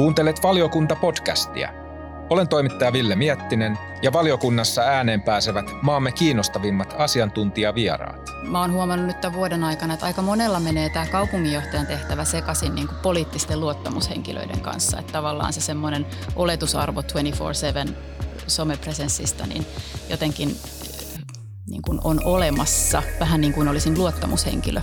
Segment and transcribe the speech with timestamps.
[0.00, 1.68] Kuuntelet valiokunta-podcastia.
[2.30, 8.30] Olen toimittaja Ville Miettinen ja valiokunnassa ääneen pääsevät maamme kiinnostavimmat asiantuntijavieraat.
[8.42, 12.74] Mä oon huomannut nyt tämän vuoden aikana, että aika monella menee tämä kaupunginjohtajan tehtävä sekaisin
[12.74, 14.98] niin kuin poliittisten luottamushenkilöiden kanssa.
[14.98, 16.06] Että tavallaan se semmoinen
[16.36, 17.92] oletusarvo 24-7
[18.46, 19.66] somepresenssistä, niin
[20.08, 20.56] jotenkin
[21.70, 24.80] niin kuin on olemassa, vähän niin kuin olisin luottamushenkilö.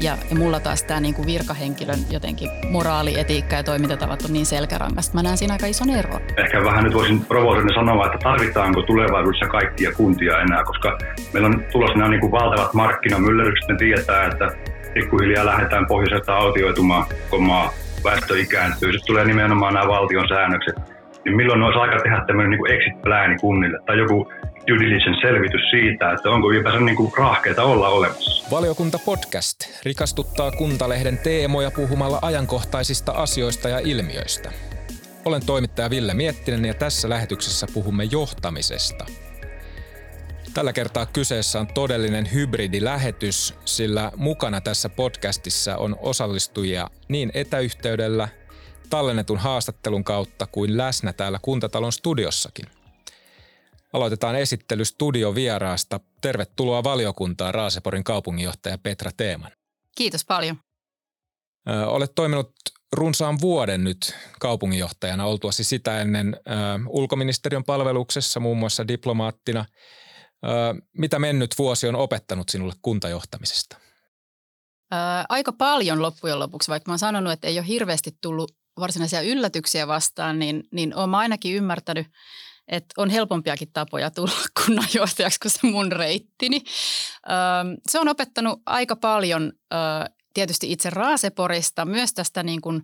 [0.00, 4.46] Ja, ja mulla taas tämä niin kuin virkahenkilön jotenkin moraali, etiikka ja toimintatavat on niin
[4.46, 5.14] selkärangasta.
[5.14, 6.20] Mä näen siinä aika ison eron.
[6.36, 10.98] Ehkä vähän nyt voisin provosoida sanoa, että tarvitaanko tulevaisuudessa kaikkia kuntia enää, koska
[11.32, 13.68] meillä on tulossa nämä niin kuin valtavat markkinamyllerrykset.
[13.68, 14.48] Ne tietää, että
[14.94, 17.72] pikkuhiljaa lähdetään pohjoiselta autioitumaan, kun maa
[18.04, 18.92] väestö ikääntyy.
[18.92, 20.76] Sitten tulee nimenomaan nämä valtion säännökset.
[21.24, 24.32] Niin milloin olisi aika tehdä tämmöinen niin exit-plääni kunnille tai joku
[24.66, 28.50] due diligence-selvitys siitä, että onko ylipäänsä niin kuin rahkeita olla olemassa.
[28.50, 34.52] Valiokunta podcast rikastuttaa Kuntalehden teemoja puhumalla ajankohtaisista asioista ja ilmiöistä.
[35.24, 39.06] Olen toimittaja Ville Miettinen ja tässä lähetyksessä puhumme johtamisesta.
[40.54, 48.28] Tällä kertaa kyseessä on todellinen hybridilähetys, sillä mukana tässä podcastissa on osallistujia niin etäyhteydellä,
[48.90, 52.66] tallennetun haastattelun kautta kuin läsnä täällä Kuntatalon studiossakin.
[53.92, 56.00] Aloitetaan esittely studiovieraasta.
[56.20, 59.50] Tervetuloa valiokuntaan Raaseporin kaupunginjohtaja Petra Teeman.
[59.96, 60.60] Kiitos paljon.
[61.68, 62.52] Ö, olet toiminut
[62.92, 66.50] runsaan vuoden nyt kaupunginjohtajana, oltuasi sitä ennen ö,
[66.88, 69.64] ulkoministeriön palveluksessa muun muassa diplomaattina.
[70.44, 70.48] Ö,
[70.98, 73.76] mitä mennyt vuosi on opettanut sinulle kuntajohtamisesta?
[74.92, 74.96] Ö,
[75.28, 79.86] aika paljon loppujen lopuksi, vaikka mä oon sanonut, että ei ole hirveästi tullut varsinaisia yllätyksiä
[79.86, 82.06] vastaan, niin, niin olen ainakin ymmärtänyt–
[82.68, 84.32] että on helpompiakin tapoja tulla
[84.64, 86.62] kunnanjohtajaksi kuin se mun reittini.
[87.88, 89.52] se on opettanut aika paljon
[90.34, 92.82] tietysti itse Raaseporista, myös tästä niin kuin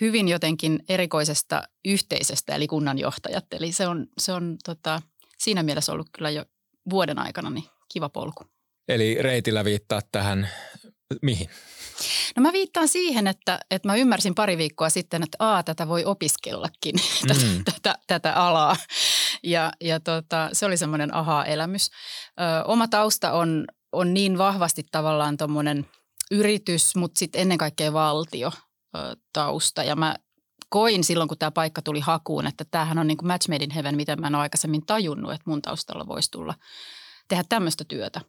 [0.00, 3.44] hyvin jotenkin erikoisesta yhteisöstä, eli kunnanjohtajat.
[3.52, 5.02] Eli se on, se on tota,
[5.38, 6.44] siinä mielessä ollut kyllä jo
[6.90, 8.44] vuoden aikana niin kiva polku.
[8.88, 10.48] Eli reitillä viittaa tähän
[11.22, 11.50] mihin?
[12.36, 16.04] No mä viittaan siihen, että, että mä ymmärsin pari viikkoa sitten, että aa, tätä voi
[16.04, 16.94] opiskellakin,
[17.28, 17.64] mm.
[17.64, 18.76] tätä, tätä alaa.
[19.42, 21.90] Ja, ja tota, se oli semmoinen aha-elämys.
[22.40, 25.86] Ö, oma tausta on, on niin vahvasti tavallaan tuommoinen
[26.30, 28.52] yritys, mutta sitten ennen kaikkea valtio
[28.96, 29.82] ö, tausta.
[29.82, 30.16] Ja mä
[30.68, 33.70] koin silloin, kun tämä paikka tuli hakuun, että tämähän on niin kuin match made in
[33.70, 36.54] heaven, miten mä en ole aikaisemmin tajunnut, että mun taustalla voisi tulla
[37.28, 38.20] tehdä tämmöistä työtä.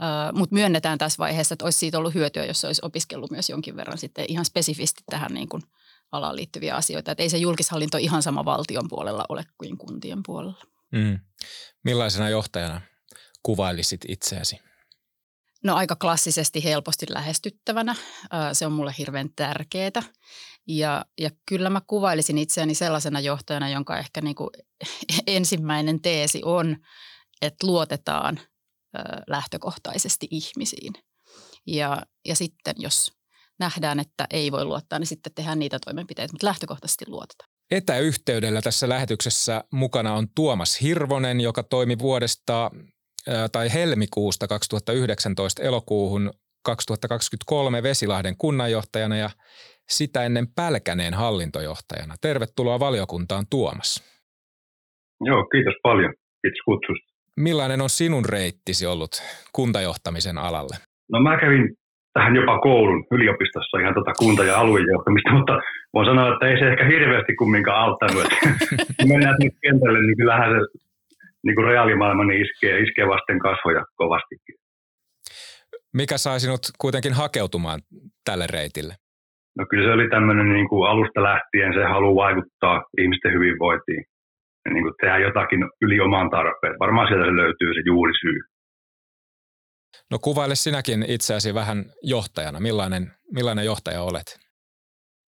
[0.00, 3.76] Uh, Mutta myönnetään tässä vaiheessa, että olisi siitä ollut hyötyä, jos olisi opiskellut myös jonkin
[3.76, 5.62] verran sitten ihan spesifisti tähän niin kuin
[6.12, 7.12] alaan liittyviä asioita.
[7.12, 10.64] Että ei se julkishallinto ihan sama valtion puolella ole kuin kuntien puolella.
[10.92, 11.18] Mm.
[11.84, 12.80] Millaisena johtajana
[13.42, 14.60] kuvailisit itseäsi?
[15.64, 17.94] No aika klassisesti helposti lähestyttävänä.
[18.52, 20.02] Se on mulle hirveän tärkeää.
[20.68, 24.50] Ja, ja kyllä mä kuvailisin itseäni sellaisena johtajana, jonka ehkä niin kuin
[25.26, 26.76] ensimmäinen teesi on,
[27.42, 28.40] että luotetaan–
[29.26, 30.92] lähtökohtaisesti ihmisiin.
[31.66, 33.12] Ja, ja sitten jos
[33.60, 37.50] nähdään, että ei voi luottaa, niin sitten tehdään niitä toimenpiteitä, mutta lähtökohtaisesti luotetaan.
[37.70, 42.70] Etäyhteydellä tässä lähetyksessä mukana on Tuomas Hirvonen, joka toimi vuodesta
[43.52, 46.30] tai helmikuusta 2019 elokuuhun
[46.64, 49.30] 2023 Vesilahden kunnanjohtajana ja
[49.88, 52.14] sitä ennen Pälkäneen hallintojohtajana.
[52.20, 54.02] Tervetuloa valiokuntaan Tuomas.
[55.20, 56.14] Joo, kiitos paljon.
[56.42, 57.13] Kiitos kutsusta.
[57.40, 59.22] Millainen on sinun reittisi ollut
[59.52, 60.76] kuntajohtamisen alalle?
[61.12, 61.76] No mä kävin
[62.12, 65.52] tähän jopa koulun yliopistossa ihan tota kunta- ja aluejohtamista, mutta
[65.94, 68.24] voin sanoa, että ei se ehkä hirveästi kumminkaan auttanut.
[69.12, 70.58] mennään sinne kentälle, niin kyllähän se
[71.44, 74.54] niin kuin reaalimaailma niin iskee, iskee vasten kasvoja kovastikin.
[75.94, 77.80] Mikä sai sinut kuitenkin hakeutumaan
[78.24, 78.94] tälle reitille?
[79.58, 84.04] No kyllä se oli tämmöinen niin kuin alusta lähtien se halu vaikuttaa ihmisten hyvinvointiin
[84.72, 86.78] niin kuin tehdä jotakin yli oman tarpeen.
[86.80, 88.38] Varmaan sieltä se löytyy se juurisyy.
[90.10, 92.60] No kuvaile sinäkin itseäsi vähän johtajana.
[92.60, 93.02] Millainen,
[93.36, 94.28] millainen johtaja olet?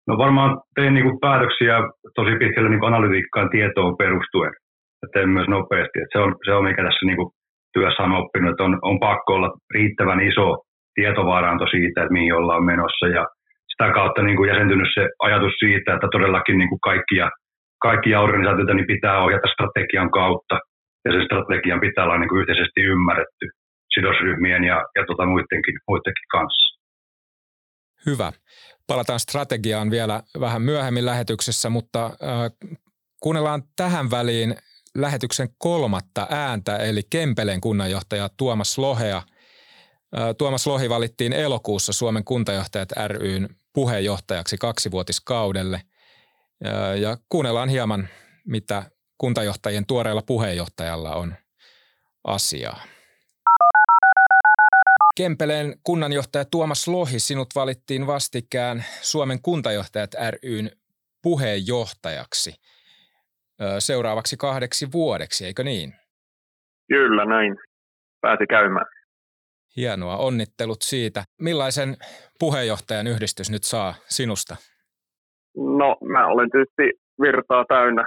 [0.08, 1.76] No varmaan teen niin kuin päätöksiä
[2.16, 4.54] tosi pitkälle niin analytiikkaan tietoon perustuen.
[5.02, 5.98] Ja teen myös nopeasti.
[6.00, 7.30] Että se, on, se on mikä tässä niin kuin
[7.74, 10.48] työssä on oppinut, että on, on pakko olla riittävän iso
[10.96, 13.08] tietovaranto siitä, että mihin ollaan menossa.
[13.08, 13.24] Ja
[13.72, 17.30] sitä kautta niin kuin jäsentynyt se ajatus siitä, että todellakin niin kuin kaikkia
[17.88, 20.56] kaikkia organisaatioita niin pitää ohjata strategian kautta
[21.06, 23.46] ja sen strategian pitää olla niin kuin yhteisesti ymmärretty
[23.94, 26.66] sidosryhmien ja, ja tota muidenkin, muidenkin kanssa.
[28.06, 28.32] Hyvä.
[28.88, 32.12] Palataan strategiaan vielä vähän myöhemmin lähetyksessä, mutta äh,
[33.24, 34.56] kuunnellaan tähän väliin
[34.98, 39.22] lähetyksen kolmatta ääntä, eli Kempeleen kunnanjohtaja Tuomas Lohea.
[40.38, 45.82] Tuomas Lohi valittiin elokuussa Suomen kuntajohtajat ryn puheenjohtajaksi kaksivuotiskaudelle–
[47.02, 48.08] Ja kuunnellaan hieman,
[48.46, 48.84] mitä
[49.18, 51.36] kuntajohtajien tuoreella puheenjohtajalla on
[52.24, 52.84] asiaa.
[55.16, 60.12] Kempeleen kunnanjohtaja Tuomas Lohi, sinut valittiin vastikään Suomen kuntajohtajat
[60.44, 60.72] ryn
[61.22, 62.56] puheenjohtajaksi
[63.80, 65.94] seuraavaksi kahdeksi vuodeksi, eikö niin?
[66.88, 67.56] Kyllä, näin.
[68.22, 68.86] Pääsi käymään.
[69.78, 71.24] Hienoa, onnittelut siitä.
[71.42, 71.98] Millaisen
[72.40, 74.56] puheenjohtajan yhdistys nyt saa sinusta?
[75.58, 76.92] No, mä olen tietysti
[77.22, 78.04] virtaa täynnä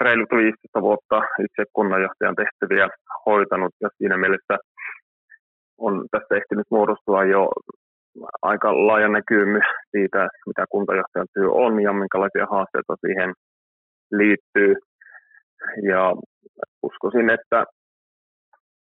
[0.00, 2.88] reilut 15 vuotta itse kunnanjohtajan tehtäviä
[3.26, 4.58] hoitanut ja siinä mielessä
[5.78, 7.48] on tässä ehtinyt muodostua jo
[8.42, 9.60] aika laaja näkymy
[9.90, 13.34] siitä, mitä kuntajohtajan työ on ja minkälaisia haasteita siihen
[14.12, 14.74] liittyy.
[15.82, 16.14] Ja
[16.82, 17.64] uskoisin, että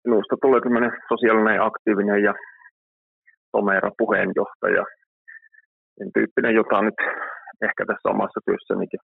[0.05, 2.33] minusta tulee tämmöinen sosiaalinen aktiivinen ja
[3.51, 4.85] tomera puheenjohtaja.
[5.97, 6.93] Sen tyyppinen, jota nyt
[7.61, 8.99] ehkä tässä omassa työssänikin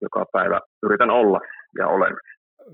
[0.00, 1.40] joka päivä yritän olla
[1.78, 2.14] ja olen.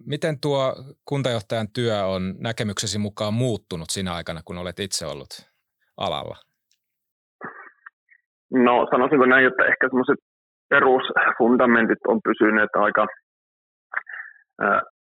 [0.06, 0.74] Miten tuo
[1.04, 5.32] kuntajohtajan työ on näkemyksesi mukaan muuttunut siinä aikana, kun olet itse ollut
[5.96, 6.36] alalla?
[8.52, 10.18] No sanoisinko näin, että ehkä semmoiset
[10.68, 13.06] perusfundamentit on pysyneet aika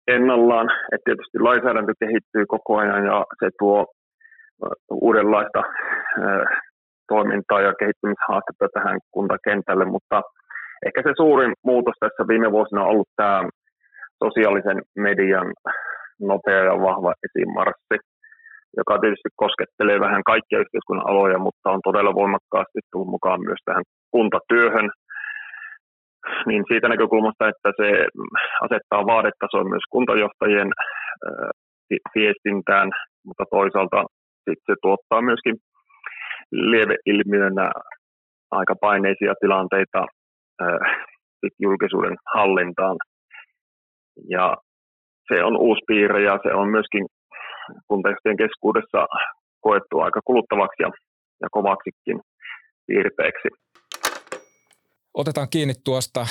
[0.08, 0.68] ennallaan.
[0.92, 3.86] että tietysti lainsäädäntö kehittyy koko ajan ja se tuo
[4.90, 5.62] uudenlaista
[7.08, 10.22] toimintaa ja kehittymishaastetta tähän kuntakentälle, mutta
[10.86, 13.48] ehkä se suurin muutos tässä viime vuosina on ollut tämä
[14.24, 15.48] sosiaalisen median
[16.20, 17.96] nopea ja vahva esimarssi,
[18.76, 23.84] joka tietysti koskettelee vähän kaikkia yhteiskunnan aloja, mutta on todella voimakkaasti tullut mukaan myös tähän
[24.10, 24.90] kuntatyöhön.
[26.46, 27.88] Niin siitä näkökulmasta, että se
[28.66, 30.70] asettaa vaadetasoa myös kuntajohtajien
[32.14, 32.88] viestintään,
[33.26, 34.04] mutta toisaalta
[34.66, 35.56] se tuottaa myöskin
[36.52, 37.70] lieveilmiönä
[38.50, 40.06] aika paineisia tilanteita
[41.58, 42.96] julkisuuden hallintaan.
[44.28, 44.56] Ja
[45.28, 47.06] se on uusi piirre ja se on myöskin
[47.88, 49.06] kuntajohtajien keskuudessa
[49.60, 50.90] koettu aika kuluttavaksi ja,
[51.42, 52.20] ja kovaksikin
[52.86, 53.48] piirteeksi.
[55.14, 56.26] Otetaan kiinni tuosta,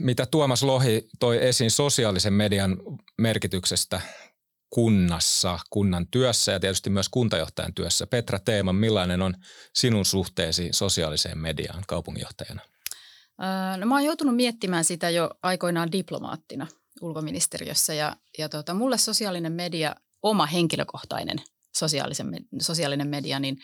[0.00, 2.76] mitä Tuomas Lohi toi esiin sosiaalisen median
[3.18, 4.00] merkityksestä
[4.70, 8.06] kunnassa, kunnan työssä ja tietysti myös kuntajohtajan työssä.
[8.06, 9.34] Petra Teeman, millainen on
[9.74, 12.60] sinun suhteesi sosiaaliseen mediaan kaupunginjohtajana?
[13.76, 16.66] No mä oon joutunut miettimään sitä jo aikoinaan diplomaattina
[17.00, 21.38] ulkoministeriössä ja, ja tota, mulle sosiaalinen media, oma henkilökohtainen
[21.76, 22.26] sosiaalisen,
[22.60, 23.58] sosiaalinen media, niin,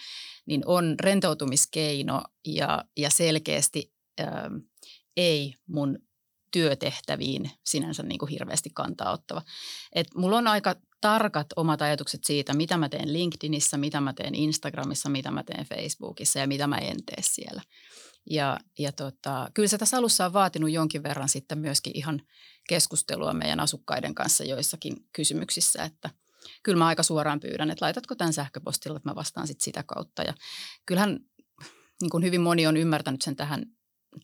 [0.47, 4.51] niin on rentoutumiskeino ja, ja selkeästi ää,
[5.17, 5.99] ei mun
[6.51, 9.43] työtehtäviin sinänsä niin kuin hirveästi kantaa ottava.
[9.93, 14.35] Et mulla on aika tarkat omat ajatukset siitä, mitä mä teen LinkedInissä, mitä mä teen
[14.35, 17.63] Instagramissa, mitä mä teen Facebookissa ja mitä mä en tee siellä.
[18.31, 22.23] Ja, ja tota, kyllä se tässä alussa on vaatinut jonkin verran sitten myöskin ihan
[22.69, 26.11] keskustelua meidän asukkaiden kanssa joissakin kysymyksissä, että
[26.63, 30.23] kyllä mä aika suoraan pyydän, että laitatko tämän sähköpostilla, että mä vastaan sitten sitä kautta.
[30.23, 30.35] Ja
[30.87, 31.19] kyllähän
[32.03, 33.67] niin kuin hyvin moni on ymmärtänyt sen tähän,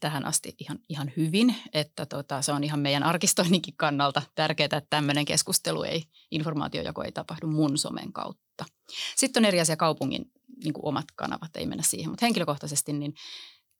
[0.00, 4.82] tähän asti ihan, ihan hyvin, että tota, se on ihan meidän arkistoinninkin kannalta tärkeää, että
[4.90, 8.64] tämmöinen keskustelu ei, informaatiojako ei tapahdu mun somen kautta.
[9.16, 10.32] Sitten on eri asia kaupungin
[10.64, 13.14] niin kuin omat kanavat, ei mennä siihen, mutta henkilökohtaisesti niin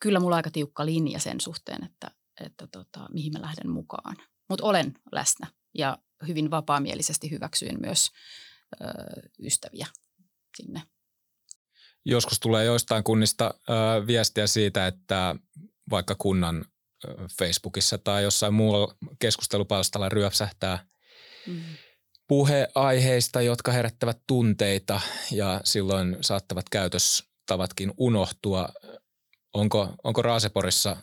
[0.01, 2.11] kyllä mulla on aika tiukka linja sen suhteen, että,
[2.41, 4.17] että tota, mihin mä lähden mukaan.
[4.49, 8.11] Mutta olen läsnä ja hyvin vapaamielisesti hyväksyin myös
[8.81, 8.87] ö,
[9.43, 9.87] ystäviä
[10.57, 10.83] sinne.
[12.05, 15.37] Joskus tulee joistain kunnista ö, viestiä siitä, että
[15.93, 16.65] vaikka kunnan
[17.39, 20.87] Facebookissa tai jossain muulla keskustelupalstalla ryöpsähtää
[21.47, 21.63] mm.
[22.29, 28.69] puheaiheista, jotka herättävät tunteita ja silloin saattavat käytöstavatkin unohtua.
[29.55, 30.97] Onko, onko Raaseporissa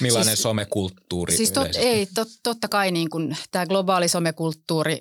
[0.00, 5.00] millainen siis, somekulttuuri Siis tot, ei, tot, totta kai niin kuin tämä globaali somekulttuuri,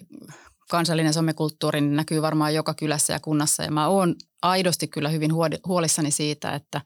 [0.69, 3.63] kansallinen somekulttuuri niin näkyy varmaan joka kylässä ja kunnassa.
[3.63, 5.31] Ja mä oon aidosti kyllä hyvin
[5.67, 6.81] huolissani siitä, että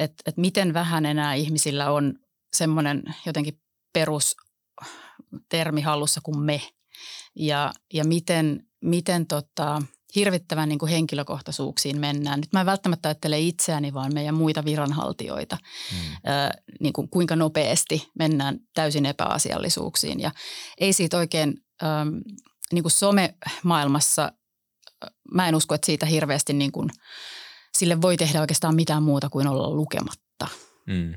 [0.00, 2.14] et, et miten vähän enää ihmisillä on
[2.56, 3.60] semmoinen jotenkin
[3.92, 6.62] perustermi hallussa kuin me.
[7.36, 9.82] Ja, ja miten, miten tota,
[10.14, 12.40] hirvittävän niin kuin henkilökohtaisuuksiin mennään.
[12.40, 15.56] Nyt mä en välttämättä ajattele itseäni, vaan meidän muita viranhaltijoita,
[15.92, 15.98] mm.
[16.14, 20.20] ö, niin kuin kuinka nopeasti mennään täysin epäasiallisuuksiin.
[20.20, 20.30] Ja
[20.78, 21.86] ei siitä oikein ö,
[22.72, 24.32] niin kuin some-maailmassa,
[25.34, 26.90] mä en usko, että siitä hirveästi niin kuin,
[27.78, 30.46] sille voi tehdä oikeastaan mitään muuta kuin olla lukematta.
[30.86, 31.14] Mm.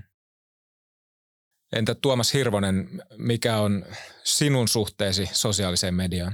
[1.76, 2.76] Entä Tuomas Hirvonen,
[3.18, 3.84] mikä on
[4.24, 6.34] sinun suhteesi sosiaaliseen mediaan?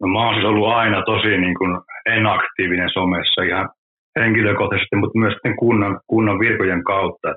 [0.00, 1.72] No, mä oon siis ollut aina tosi niin kuin
[2.06, 3.68] enaktiivinen somessa ihan
[4.20, 7.28] henkilökohtaisesti, mutta myös kunnan, kunnan virkojen kautta.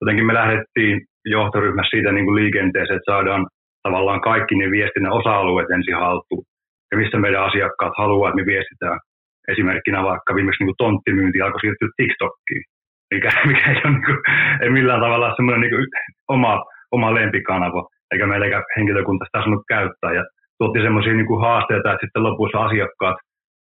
[0.00, 3.46] jotenkin me lähdettiin johtoryhmässä siitä niin kuin liikenteeseen, että saadaan
[3.82, 6.44] tavallaan kaikki ne viestinnän osa-alueet ensin haltuun.
[6.90, 8.98] Ja missä meidän asiakkaat haluaa, että me viestitään.
[9.52, 12.64] Esimerkkinä vaikka viimeksi niin tonttimyynti alkoi siirtyä TikTokkiin,
[13.14, 14.18] mikä, mikä ei ole niin kuin,
[14.62, 15.86] ei millään tavalla semmoinen niin
[16.28, 16.64] oma,
[16.96, 20.12] oma lempikanava, eikä meillä henkilökunta sitä saanut käyttää.
[20.18, 20.24] Ja
[20.58, 23.16] tuotti semmoisia niin haasteita, että sitten lopussa asiakkaat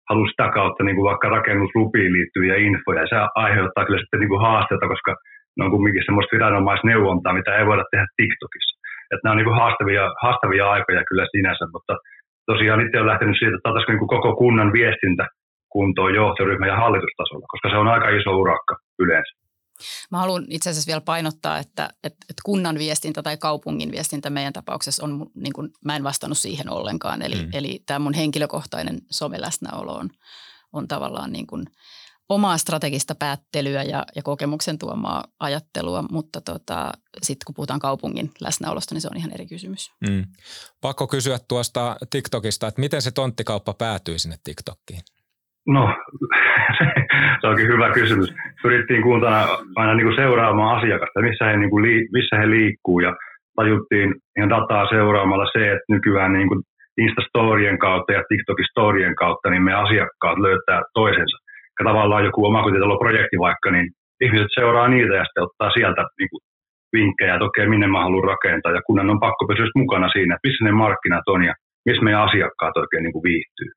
[0.09, 3.01] halusi sitä kautta niin kuin vaikka rakennuslupiin liittyviä infoja.
[3.01, 5.11] Ja se aiheuttaa kyllä sitten niin kuin haasteita, koska
[5.57, 8.73] ne on kumminkin semmoista viranomaisneuvontaa, mitä ei voida tehdä TikTokissa.
[9.11, 11.93] Että nämä on niin kuin haastavia, haastavia aikoja kyllä sinänsä, mutta
[12.51, 15.27] tosiaan itse on lähtenyt siitä, että niin koko kunnan viestintä
[15.75, 19.33] kuntoon johtoryhmä ja hallitustasolla, koska se on aika iso urakka yleensä.
[20.11, 24.53] Mä haluan itse asiassa vielä painottaa, että, että, että kunnan viestintä tai kaupungin viestintä meidän
[24.53, 27.21] tapauksessa on, niin kuin, mä en vastannut siihen ollenkaan.
[27.21, 27.49] Eli, mm.
[27.53, 30.09] eli tämä mun henkilökohtainen someläsnäolo on,
[30.73, 31.63] on tavallaan niin kuin
[32.29, 38.95] omaa strategista päättelyä ja, ja kokemuksen tuomaa ajattelua, mutta tota, sitten kun puhutaan kaupungin läsnäolosta,
[38.95, 39.91] niin se on ihan eri kysymys.
[40.09, 40.25] Mm.
[40.81, 45.01] Pakko kysyä tuosta TikTokista, että miten se tonttikauppa päätyy sinne TikTokkiin?
[45.67, 45.95] No,
[47.41, 48.33] se onkin hyvä kysymys.
[48.63, 53.15] Pyrittiin kuuntana aina niin kuin seuraamaan asiakasta, missä he, niin kuin missä he liikkuu ja
[53.55, 56.61] tajuttiin ihan dataa seuraamalla se, että nykyään niin kuin
[56.97, 61.37] Instastorien kautta ja TikTokin storien kautta niin me asiakkaat löytää toisensa.
[61.79, 63.87] Ja tavallaan joku omakotitaloprojekti vaikka, niin
[64.21, 66.41] ihmiset seuraa niitä ja sitten ottaa sieltä niin kuin
[66.93, 68.71] vinkkejä, että okei, minne mä haluan rakentaa.
[68.71, 71.53] Ja kunnan on pakko pysyä mukana siinä, että missä ne markkinat on ja
[71.85, 73.69] missä meidän asiakkaat oikein niin kuin viihtyy.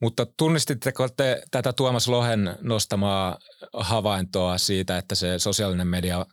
[0.00, 3.38] Mutta tunnistitteko te tätä Tuomas Lohen nostamaa
[3.72, 6.26] havaintoa siitä, että se sosiaalinen media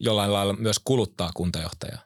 [0.00, 2.02] jollain lailla myös kuluttaa kuntajohtajaa?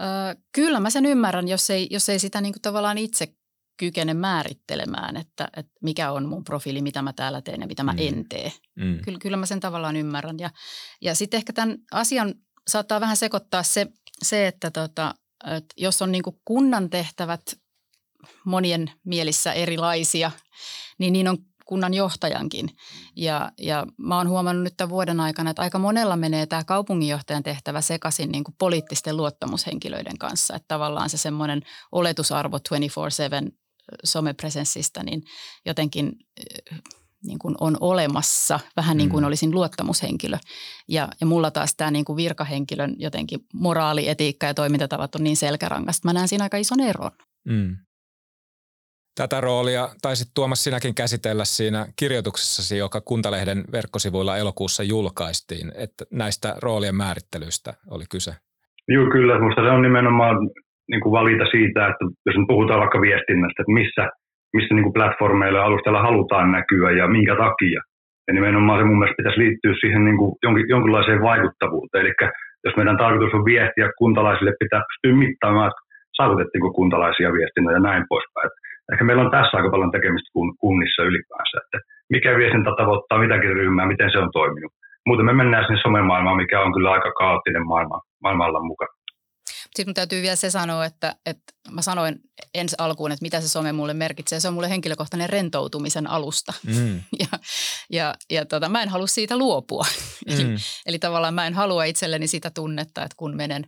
[0.00, 0.08] Öö,
[0.52, 3.34] kyllä mä sen ymmärrän, jos ei, jos ei sitä niin tavallaan itse
[3.76, 7.92] kykene määrittelemään, että, että mikä on mun profiili, mitä mä täällä teen ja mitä mä
[7.92, 7.98] mm.
[7.98, 8.52] en tee.
[8.74, 8.98] Mm.
[9.04, 10.38] Kyllä, kyllä mä sen tavallaan ymmärrän.
[10.38, 10.50] Ja,
[11.00, 12.34] ja sitten ehkä tämän asian
[12.68, 13.86] saattaa vähän sekoittaa se,
[14.22, 15.14] se että, tota,
[15.56, 17.42] että jos on niin kunnan tehtävät
[18.44, 20.30] monien mielissä erilaisia,
[20.98, 22.70] niin niin on kunnan johtajankin.
[23.16, 27.42] Ja, ja mä oon huomannut nyt tämän vuoden aikana, että aika monella menee tämä kaupunginjohtajan
[27.42, 30.56] tehtävä sekaisin niin kuin poliittisten luottamushenkilöiden kanssa.
[30.56, 31.62] Että tavallaan se semmoinen
[31.92, 33.52] oletusarvo 24-7
[34.04, 35.22] somepresenssistä, niin
[35.66, 36.12] jotenkin
[37.24, 39.26] niin kuin on olemassa, vähän niin kuin mm.
[39.26, 40.38] olisin luottamushenkilö.
[40.88, 45.36] Ja, ja mulla taas tämä niin kuin virkahenkilön jotenkin moraali, etiikka ja toimintatavat on niin
[45.36, 46.08] selkärangasta.
[46.08, 47.10] Mä näen siinä aika ison eron.
[47.44, 47.76] Mm.
[49.20, 56.48] Tätä roolia taisit Tuomas sinäkin käsitellä siinä kirjoituksessasi, joka Kuntalehden verkkosivuilla elokuussa julkaistiin, että näistä
[56.62, 58.32] roolien määrittelyistä oli kyse.
[58.94, 59.38] Joo, kyllä.
[59.38, 60.36] Minusta se on nimenomaan
[60.90, 64.02] niin kuin valita siitä, että jos nyt puhutaan vaikka viestinnästä, että missä,
[64.56, 67.80] missä niin kuin platformeilla ja alustalla halutaan näkyä ja minkä takia.
[68.26, 72.04] Ja nimenomaan se mun mielestä pitäisi liittyä siihen niin kuin jonkin, jonkinlaiseen vaikuttavuuteen.
[72.04, 72.14] Eli
[72.64, 75.82] jos meidän tarkoitus on viestiä kuntalaisille, pitää pystyä mittaamaan, että
[76.18, 78.50] saavutettiinko kuntalaisia viestinnä ja näin poispäin.
[78.92, 80.30] Ehkä meillä on tässä aika paljon tekemistä
[80.64, 81.78] kunnissa ylipäänsä, että
[82.14, 84.72] mikä viestintä tavoittaa mitäkin ryhmää, miten se on toiminut.
[85.06, 88.94] Muuten me mennään sinne somemaailmaan, mikä on kyllä aika kaoottinen maailma, maailmalla mukana.
[89.74, 92.14] Sitten mun täytyy vielä se sanoa, että, että mä sanoin
[92.54, 94.40] ensi alkuun, että mitä se some mulle merkitsee.
[94.40, 96.52] Se on mulle henkilökohtainen rentoutumisen alusta.
[96.66, 97.00] Mm.
[97.20, 97.38] Ja,
[97.90, 99.84] ja, ja tota, mä en halua siitä luopua.
[100.26, 100.54] Mm.
[100.86, 103.64] Eli tavallaan mä en halua itselleni sitä tunnetta, että kun menen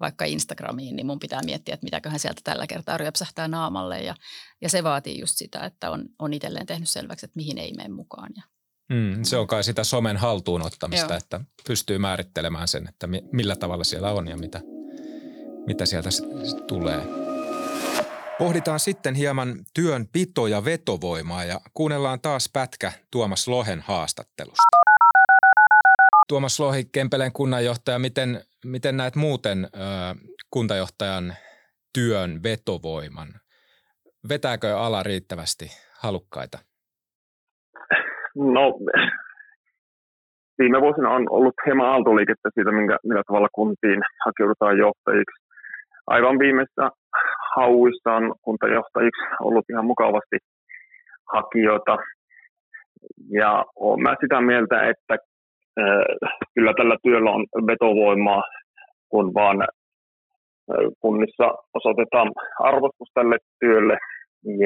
[0.00, 4.00] vaikka Instagramiin, niin mun pitää miettiä, että mitäköhän sieltä tällä kertaa ryöpsähtää naamalle.
[4.00, 4.14] Ja,
[4.60, 7.88] ja se vaatii just sitä, että on, on itselleen tehnyt selväksi, että mihin ei mene
[7.88, 8.30] mukaan.
[8.36, 8.42] Ja,
[8.92, 11.18] Mm, se on kai sitä somen haltuunottamista, Joo.
[11.18, 14.60] että pystyy määrittelemään sen, että millä tavalla siellä on ja mitä,
[15.66, 16.08] mitä sieltä
[16.68, 17.02] tulee.
[18.38, 24.78] Pohditaan sitten hieman työn pito- ja vetovoimaa ja kuunnellaan taas pätkä Tuomas Lohen haastattelusta.
[26.28, 29.68] Tuomas Lohi, Kempeleen kunnanjohtaja, miten, miten näet muuten ö,
[30.50, 31.24] kuntajohtajan
[31.94, 33.28] työn vetovoiman?
[34.28, 35.66] Vetääkö ala riittävästi
[36.02, 36.58] halukkaita?
[38.36, 38.64] No,
[40.58, 45.48] viime vuosina on ollut hieman aaltoliikettä siitä, minkä, millä tavalla kuntiin hakeudutaan johtajiksi
[46.06, 46.90] aivan viimeisessä
[47.56, 50.36] hauissa on kuntajohtajiksi ollut ihan mukavasti
[51.32, 51.96] hakijoita.
[53.30, 55.16] Ja olen mä sitä mieltä, että
[56.54, 58.42] kyllä tällä työllä on vetovoimaa,
[59.08, 59.68] kun vaan
[61.00, 63.98] kunnissa osoitetaan arvostus tälle työlle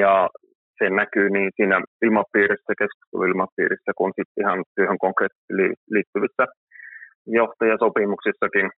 [0.01, 0.29] ja
[0.77, 5.53] se näkyy niin siinä ilmapiirissä, keskusteluilmapiirissä, kuin sitten ihan työhön konkreettisesti
[5.89, 6.45] liittyvissä
[7.27, 8.69] johtajasopimuksissakin.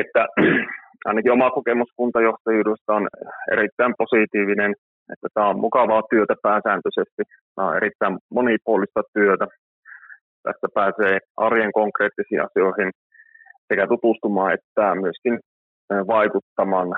[0.00, 0.22] Että
[1.08, 3.08] ainakin oma kokemus kuntajohtajuudesta on
[3.52, 4.74] erittäin positiivinen,
[5.12, 7.22] että tämä on mukavaa työtä pääsääntöisesti.
[7.54, 9.46] Tämä on erittäin monipuolista työtä.
[10.42, 12.90] tästä pääsee arjen konkreettisiin asioihin
[13.68, 15.38] sekä tutustumaan että myöskin
[16.06, 16.88] vaikuttamaan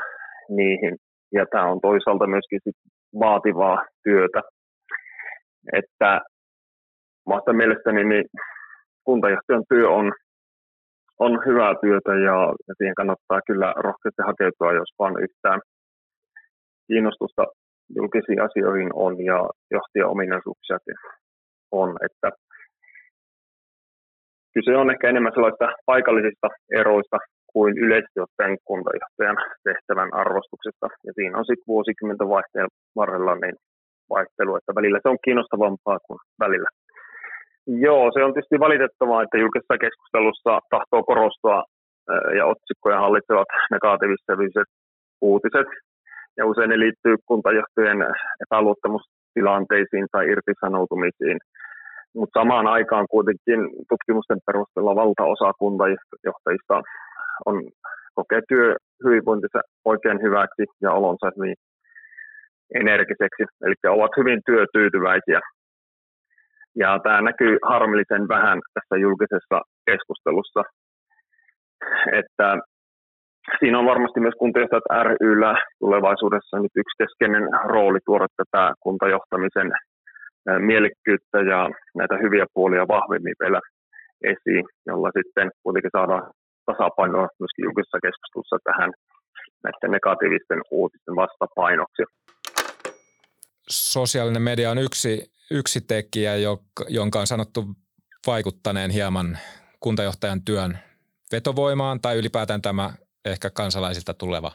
[0.48, 0.96] niihin.
[1.32, 2.76] Ja tämä on toisaalta myöskin sit
[3.20, 4.40] vaativaa työtä.
[5.72, 6.20] Että
[7.26, 8.24] omasta mielestäni niin
[9.04, 10.12] kuntajohtajan työ on,
[11.18, 15.60] on hyvää työtä ja, ja siihen kannattaa kyllä rohkeasti hakeutua, jos vaan yhtään
[16.86, 17.44] kiinnostusta
[17.96, 19.38] julkisiin asioihin on ja
[19.70, 20.94] johtajan ominaisuuksiakin
[21.72, 21.96] on.
[22.06, 22.28] Että
[24.58, 26.48] kyse on ehkä enemmän sellaista paikallisista
[26.80, 27.18] eroista
[27.52, 29.38] kuin yleisesti ottaen kuntajohtajan
[29.68, 30.86] tehtävän arvostuksesta.
[31.06, 32.68] Ja siinä on sitten vuosikymmenten vaihteen
[33.00, 33.56] varrella niin
[34.14, 36.70] vaihtelu, että välillä se on kiinnostavampaa kuin välillä.
[37.86, 41.58] Joo, se on tietysti valitettavaa, että julkisessa keskustelussa tahtoo korostua
[42.38, 44.70] ja otsikkoja hallitsevat negatiiviset
[45.20, 45.68] uutiset.
[46.38, 48.00] Ja usein ne liittyy kuntajohtajien
[48.44, 51.38] epäluottamustilanteisiin tai irtisanoutumisiin.
[52.14, 56.82] Mutta samaan aikaan kuitenkin tutkimusten perusteella valtaosa kuntajohtajista
[57.46, 57.56] on
[58.14, 61.54] kokee työhyvinvointinsa oikein hyväksi ja olonsa hyvin
[62.74, 65.40] energiseksi, eli ovat hyvin työtyytyväisiä.
[66.76, 70.62] Ja tämä näkyy harmillisen vähän tässä julkisessa keskustelussa,
[72.12, 72.58] että
[73.58, 79.72] siinä on varmasti myös kuntajohtajat ryllä tulevaisuudessa nyt yksi keskeinen rooli tuoda tätä kuntajohtamisen
[80.58, 83.60] mielekkyyttä ja näitä hyviä puolia vahvemmin vielä
[84.24, 86.32] esiin, jolla sitten kuitenkin saadaan
[86.66, 88.90] tasapainoa myöskin julkisessa keskustelussa tähän
[89.64, 92.02] näiden negatiivisten uutisten vastapainoksi.
[93.70, 96.32] Sosiaalinen media on yksi, yksi tekijä,
[96.88, 97.64] jonka on sanottu
[98.26, 99.38] vaikuttaneen hieman
[99.80, 100.78] kuntajohtajan työn
[101.32, 102.90] vetovoimaan tai ylipäätään tämä
[103.24, 104.52] ehkä kansalaisilta tuleva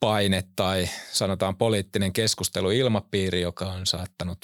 [0.00, 4.38] paine tai sanotaan poliittinen keskusteluilmapiiri, joka on saattanut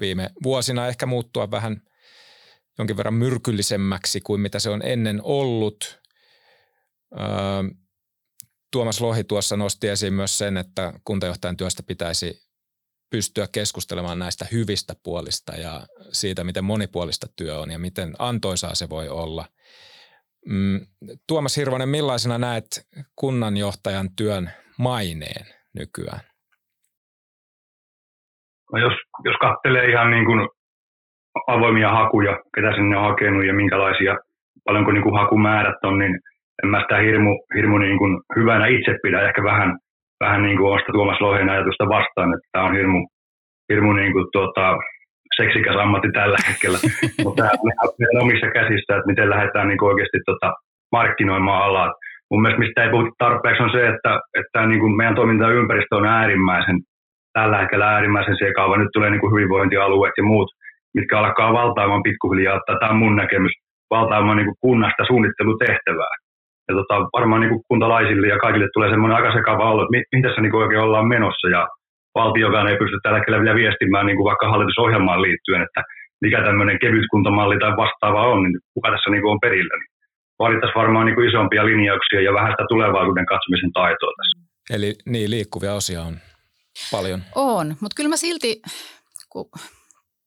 [0.00, 1.82] viime vuosina ehkä muuttua vähän
[2.78, 6.00] jonkin verran myrkyllisemmäksi kuin mitä se on ennen ollut.
[8.72, 12.46] Tuomas Lohi tuossa nosti esiin myös sen, että kuntajohtajan työstä pitäisi
[13.10, 18.88] pystyä keskustelemaan näistä hyvistä puolista ja siitä, miten monipuolista työ on ja miten antoisaa se
[18.88, 19.48] voi olla.
[20.46, 20.86] Mm,
[21.26, 26.35] Tuomas Hirvonen, millaisena näet kunnanjohtajan työn maineen nykyään?
[28.72, 30.48] No jos, jos katselee ihan niin kuin
[31.46, 34.16] avoimia hakuja, ketä sinne on hakenut ja minkälaisia,
[34.64, 36.14] paljonko niin kuin hakumäärät on, niin
[36.62, 39.28] en mä sitä hirmu, hirmu niin kuin hyvänä itse pidä.
[39.28, 39.78] Ehkä vähän,
[40.20, 43.06] vähän niin kuin sitä Tuomas Lohen ajatusta vastaan, että tämä on hirmu,
[43.72, 44.76] hirmu niin kuin tuota,
[45.36, 46.78] seksikäs ammatti tällä hetkellä.
[47.24, 47.50] Mutta tämä
[48.14, 50.52] on omissa käsissä, että miten lähdetään niin kuin oikeasti tuota,
[50.92, 51.92] markkinoimaan alaa.
[52.30, 56.06] Mun mielestä mistä ei puhuta tarpeeksi on se, että, että niin kuin meidän toimintaympäristö on
[56.06, 56.78] äärimmäisen,
[57.38, 58.76] tällä hetkellä äärimmäisen sekaava.
[58.76, 60.50] Nyt tulee niin kuin hyvinvointialueet ja muut,
[60.96, 63.54] mitkä alkaa valtaamaan pikkuhiljaa, tämä on mun näkemys,
[63.90, 66.14] valtaamaan niin kuin kunnasta suunnittelutehtävää
[66.68, 70.28] ja tota, varmaan niin kuin kuntalaisille ja kaikille tulee semmoinen aika sekava olo, että mitä
[70.28, 71.62] tässä niin oikein ollaan menossa ja
[72.14, 75.80] valtiokaan ei pysty tällä hetkellä vielä viestimään niin kuin vaikka hallitusohjelmaan liittyen, että
[76.24, 79.74] mikä tämmöinen kevytkuntamalli tai vastaava on, niin kuka tässä niin kuin on perillä.
[79.78, 79.90] Niin
[80.38, 84.36] vaadittaisiin varmaan niin kuin isompia linjauksia ja vähän sitä tulevaisuuden katsomisen taitoa tässä.
[84.76, 86.14] Eli niin, liikkuvia osia on
[86.90, 87.24] paljon.
[87.34, 88.62] On, mutta kyllä mä silti,
[89.28, 89.50] kun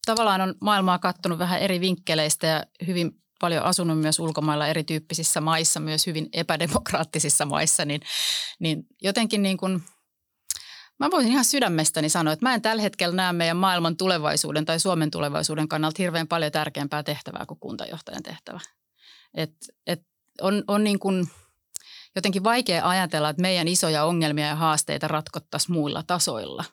[0.06, 5.80] tavallaan on maailmaa kattonut vähän eri vinkkeleistä ja hyvin paljon asunut myös ulkomailla erityyppisissä maissa,
[5.80, 8.02] myös hyvin epädemokraattisissa maissa, niin,
[8.60, 9.84] niin jotenkin niin kuin,
[11.00, 14.80] mä voisin ihan sydämestäni sanoa, että mä en tällä hetkellä näe meidän maailman tulevaisuuden tai
[14.80, 18.60] Suomen tulevaisuuden kannalta hirveän paljon tärkeämpää tehtävää kuin kuntajohtajan tehtävä.
[19.34, 19.52] Et,
[19.88, 20.02] et
[20.42, 21.30] on, on niin kuin
[22.16, 26.66] jotenkin vaikea ajatella, että meidän isoja ongelmia ja haasteita ratkottaisiin muilla tasoilla.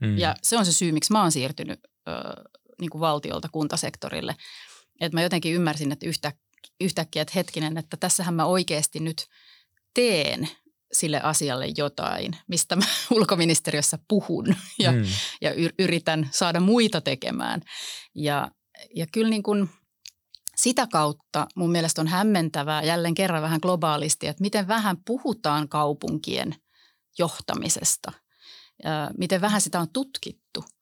[0.00, 0.18] Mm.
[0.18, 2.12] Ja se on se syy, miksi mä oon siirtynyt ö,
[2.80, 4.36] niin kuin valtiolta kuntasektorille–
[5.02, 6.32] että mä jotenkin ymmärsin, että yhtä,
[6.80, 9.26] yhtäkkiä, että hetkinen, että tässähän mä oikeasti nyt
[9.94, 10.48] teen
[10.92, 12.84] sille asialle jotain, mistä mä
[13.16, 15.04] ulkoministeriössä puhun ja, mm.
[15.40, 17.60] ja yritän saada muita tekemään.
[18.14, 18.50] Ja,
[18.94, 19.70] ja kyllä niin kuin
[20.62, 26.54] sitä kautta mun mielestä on hämmentävää jälleen kerran vähän globaalisti, että miten vähän puhutaan kaupunkien
[27.18, 28.12] johtamisesta,
[29.18, 30.64] miten vähän sitä on tutkittu–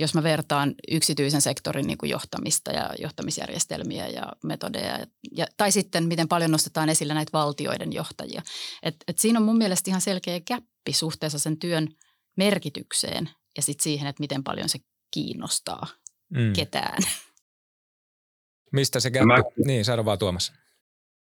[0.00, 6.04] jos mä vertaan yksityisen sektorin niin kuin johtamista ja johtamisjärjestelmiä ja metodeja, ja, tai sitten
[6.04, 8.42] miten paljon nostetaan esille näitä valtioiden johtajia.
[8.82, 11.88] Et, et siinä on mun mielestä ihan selkeä käppi suhteessa sen työn
[12.36, 14.78] merkitykseen ja sitten siihen, että miten paljon se
[15.10, 15.86] kiinnostaa
[16.30, 16.52] mm.
[16.52, 17.02] ketään.
[18.72, 19.26] Mistä se käppi?
[19.26, 19.36] Mä...
[19.66, 20.46] Niin, sano vaan Tuomas.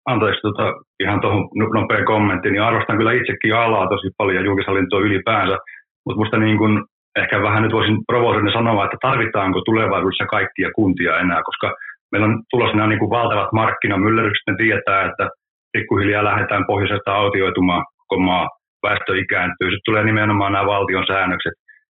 [0.05, 0.73] Anteeksi, tota,
[1.03, 5.57] ihan tuohon nopea kommentti, niin arvostan kyllä itsekin alaa tosi paljon julkishallintoa ylipäänsä,
[6.05, 6.85] mutta musta niin kun
[7.21, 11.73] ehkä vähän nyt voisin provosoida sanoa, että tarvitaanko tulevaisuudessa kaikkia kuntia enää, koska
[12.11, 15.29] meillä on tulossa nämä niin kuin valtavat markkinamyllerrykset, me tietää, että
[15.73, 18.49] pikkuhiljaa lähdetään pohjoisesta autioitumaan koko maa,
[18.83, 21.53] väestö ikääntyy, sitten tulee nimenomaan nämä valtion säännökset,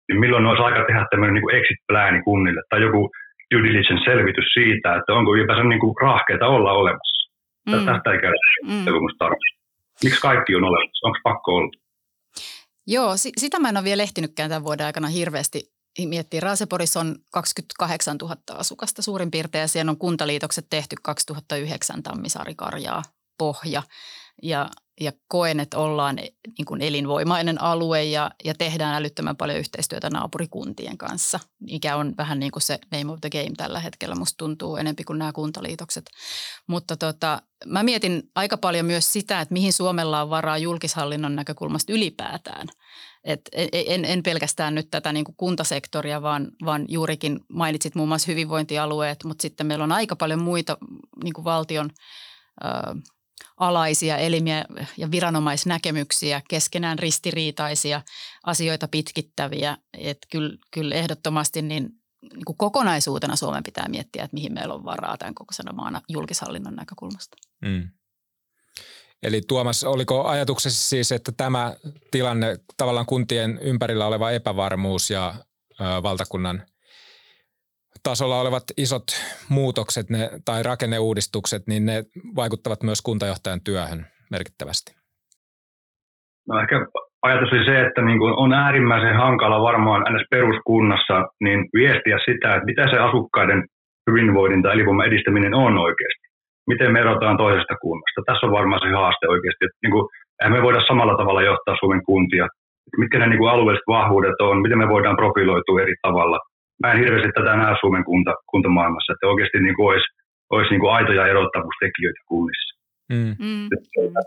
[0.09, 3.11] niin milloin olisi aika tehdä tämmöinen niin exit-plääni kunnille tai joku
[3.53, 7.23] due diligence selvitys siitä, että onko ylipäänsä niin kuin rahkeita olla olemassa.
[7.67, 7.73] Mm.
[7.73, 8.33] Tästä ei käy
[8.65, 8.85] mm.
[10.05, 11.07] Miksi kaikki on olemassa?
[11.07, 11.71] Onko pakko olla?
[12.87, 15.61] Joo, sitä mä en ole vielä ehtinytkään tämän vuoden aikana hirveästi
[16.07, 16.41] miettiä.
[16.41, 23.03] Raaseporissa on 28 000 asukasta suurin piirtein ja siellä on kuntaliitokset tehty 2009 Tammisaari, Karjaa,
[23.39, 23.83] Pohja.
[24.43, 24.69] Ja
[25.01, 30.99] ja koen, että ollaan niin kuin elinvoimainen alue ja, ja tehdään älyttömän paljon yhteistyötä naapurikuntien
[30.99, 34.15] kanssa, mikä on vähän niin kuin se name of the game tällä hetkellä.
[34.15, 36.11] Musta tuntuu enempi kuin nämä kuntaliitokset.
[36.67, 41.93] Mutta tota, mä mietin aika paljon myös sitä, että mihin Suomella on varaa julkishallinnon näkökulmasta
[41.93, 42.69] ylipäätään.
[43.25, 43.41] Et
[43.73, 49.25] en, en pelkästään nyt tätä niin kuin kuntasektoria, vaan, vaan juurikin mainitsit muun muassa hyvinvointialueet,
[49.25, 50.79] mutta sitten meillä on aika paljon muita
[51.25, 51.91] niin kuin valtion–
[53.57, 54.65] alaisia elimiä
[54.97, 58.03] ja viranomaisnäkemyksiä, keskenään ristiriitaisia,
[58.45, 59.77] asioita pitkittäviä.
[59.99, 61.91] Että kyllä, kyllä ehdottomasti niin,
[62.23, 66.75] niin kuin kokonaisuutena Suomen pitää miettiä, että mihin meillä on varaa tämän kokoisena maana julkishallinnon
[66.75, 67.37] näkökulmasta.
[67.65, 67.89] Mm.
[69.23, 71.77] Eli Tuomas, oliko ajatuksesi siis, että tämä
[72.11, 75.35] tilanne, tavallaan kuntien ympärillä oleva epävarmuus ja
[75.81, 76.67] ö, valtakunnan
[78.03, 79.07] tasolla olevat isot
[79.49, 82.05] muutokset ne, tai rakenneuudistukset, niin ne
[82.37, 84.91] vaikuttavat myös kuntajohtajan työhön merkittävästi?
[86.49, 86.77] No ehkä
[87.23, 92.49] ajatus oli se, että niin kuin on äärimmäisen hankala varmaan aina peruskunnassa niin viestiä sitä,
[92.55, 93.61] että mitä se asukkaiden
[94.11, 96.27] hyvinvoinnin tai elinvoiman edistäminen on oikeasti.
[96.71, 98.27] Miten me erotaan toisesta kunnasta.
[98.27, 99.65] Tässä on varmaan se haaste oikeasti.
[99.65, 100.05] Että niin kuin,
[100.41, 102.47] eihän me voida samalla tavalla johtaa Suomen kuntia.
[103.03, 106.39] Mitkä ne niin kuin alueelliset vahvuudet on, miten me voidaan profiloitua eri tavalla
[106.83, 110.09] mä en hirveästi tätä näe Suomen kunta, kuntamaailmassa, että oikeasti niin kuin olisi,
[110.55, 112.73] olisi niin kuin aitoja erottavuustekijöitä kunnissa.
[113.13, 113.35] Mm.
[113.47, 113.69] Mm.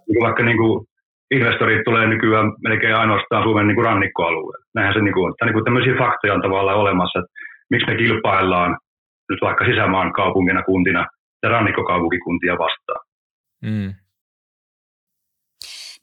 [0.07, 0.85] Niin vaikka niin kuin
[1.31, 4.65] investorit tulee nykyään melkein ainoastaan Suomen niin kuin rannikkoalueelle.
[4.75, 5.33] Näinhän se niin kuin.
[5.33, 7.31] Tämä niin kuin tämmöisiä faktoja on tavallaan olemassa, että
[7.69, 8.71] miksi me kilpaillaan
[9.29, 11.07] nyt vaikka sisämaan kaupungina kuntina
[11.43, 13.05] ja rannikkokaupunkikuntia vastaan.
[13.61, 13.93] Mm.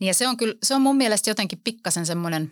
[0.00, 2.50] Niin ja se on kyllä, se on mun mielestä jotenkin pikkasen semmoinen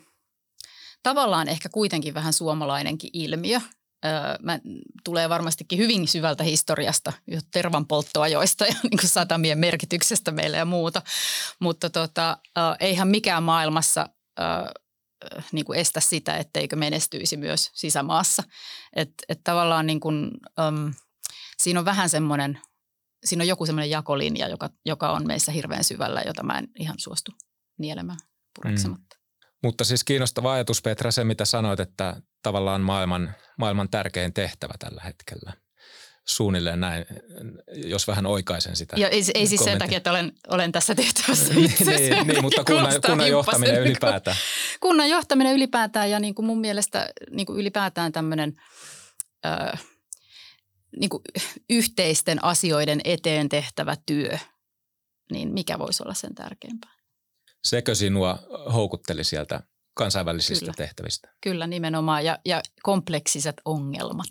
[1.03, 3.59] tavallaan ehkä kuitenkin vähän suomalainenkin ilmiö,
[4.43, 4.61] mä,
[5.05, 7.13] tulee varmastikin hyvin syvältä historiasta,
[7.53, 11.03] tervan polttoajoista ja niin kuin satamien merkityksestä meille ja muuta.
[11.61, 12.39] Mutta tota,
[12.81, 14.09] eihän mikään maailmassa
[15.53, 18.43] niin kuin estä sitä, etteikö menestyisi myös sisämaassa.
[18.97, 20.31] Et, et tavallaan niin kuin,
[20.69, 20.95] um,
[21.59, 22.61] siinä on vähän semmoinen,
[23.25, 26.99] siinä on joku semmoinen jakolinja, joka, joka on meissä hirveän syvällä, jota mä en ihan
[26.99, 27.33] suostu
[27.79, 28.19] nielemään
[28.55, 29.17] pureksematta.
[29.17, 29.20] Mm.
[29.63, 35.03] Mutta siis kiinnostava ajatus Petra se, mitä sanoit, että tavallaan maailman, maailman tärkein tehtävä tällä
[35.05, 35.53] hetkellä.
[36.27, 37.07] Suunnilleen näin,
[37.75, 38.97] jos vähän oikaisen sitä.
[38.99, 41.97] Ja ei, ei siis sen takia, että olen, olen tässä tehtävässä niin, itse.
[41.97, 44.37] niin, niin, mutta kunnan, kunnan johtaminen niin ylipäätään.
[44.81, 48.55] Kunnan johtaminen ylipäätään ja niin kuin mun mielestä niin kuin ylipäätään tämmöinen
[49.47, 49.85] äh,
[50.97, 51.23] niin kuin
[51.71, 54.39] yhteisten asioiden eteen tehtävä työ,
[55.33, 57.00] niin mikä voisi olla sen tärkeämpää?
[57.65, 58.39] Sekö sinua
[58.73, 59.61] houkutteli sieltä
[59.95, 60.75] kansainvälisistä Kyllä.
[60.77, 61.29] tehtävistä?
[61.41, 64.31] Kyllä nimenomaan ja, ja kompleksiset ongelmat.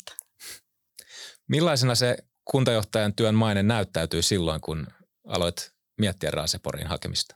[1.48, 2.18] Millaisena se
[2.52, 4.88] kuntajohtajan työn maine näyttäytyy silloin, kun
[5.28, 7.36] aloit miettiä Raaseporin hakemista?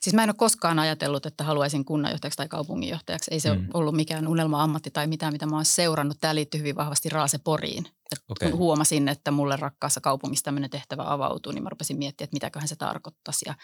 [0.00, 3.30] Siis mä en ole koskaan ajatellut, että haluaisin kunnanjohtajaksi tai kaupunginjohtajaksi.
[3.34, 3.68] Ei se mm.
[3.74, 6.16] ollut mikään unelma-ammatti tai mitään, mitä mä oon seurannut.
[6.20, 7.86] Tämä liittyy hyvin vahvasti Raaseporiin.
[8.28, 8.50] Okay.
[8.50, 12.68] Kun huomasin, että mulle rakkaassa kaupungissa tämmöinen tehtävä avautuu, niin mä rupesin miettimään, että mitäköhän
[12.68, 13.44] se tarkoittaisi.
[13.46, 13.54] Ja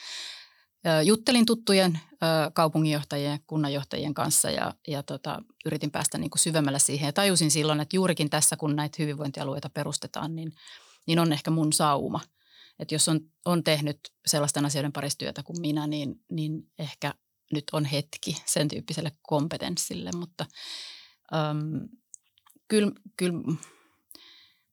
[1.04, 2.00] juttelin tuttujen
[2.52, 7.06] kaupunginjohtajien kunnanjohtajien kanssa ja, ja tota, yritin päästä niin kuin syvemmällä siihen.
[7.06, 10.52] Ja tajusin silloin, että juurikin tässä, kun näitä hyvinvointialueita perustetaan, niin,
[11.06, 12.20] niin on ehkä mun sauma.
[12.78, 17.14] Että jos on, on tehnyt sellaisten asioiden parissa työtä kuin minä, niin, niin ehkä
[17.52, 20.10] nyt on hetki sen tyyppiselle kompetenssille.
[20.16, 20.46] Mutta
[21.34, 21.88] äm,
[22.68, 23.42] kyllä, kyllä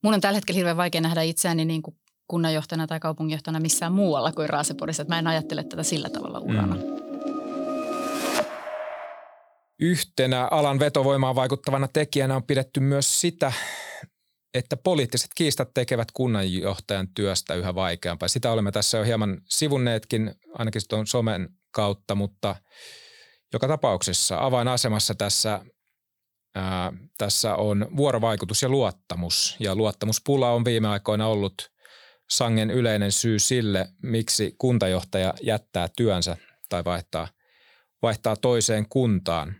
[0.04, 1.98] mun on tällä hetkellä hirveän vaikea nähdä itseäni niin kuin
[2.34, 5.02] kunnanjohtajana tai kaupunginjohtajana missään muualla kuin Raaseporissa.
[5.02, 6.76] Että mä en ajattele tätä sillä tavalla urana.
[6.76, 6.82] Mm.
[9.80, 13.52] Yhtenä alan vetovoimaan vaikuttavana tekijänä on pidetty myös sitä,
[14.54, 18.28] että poliittiset kiistat tekevät kunnanjohtajan työstä yhä vaikeampaa.
[18.28, 22.56] Sitä olemme tässä jo hieman sivunneetkin, ainakin tuon somen kautta, mutta
[23.54, 25.66] joka tapauksessa avainasemassa tässä,
[26.56, 29.56] ää, tässä on vuorovaikutus ja luottamus.
[29.60, 31.73] Ja luottamuspula on viime aikoina ollut
[32.30, 36.38] sangen yleinen syy sille, miksi kuntajohtaja jättää työnsä
[36.70, 37.28] tai vaihtaa,
[38.02, 39.56] vaihtaa toiseen kuntaan.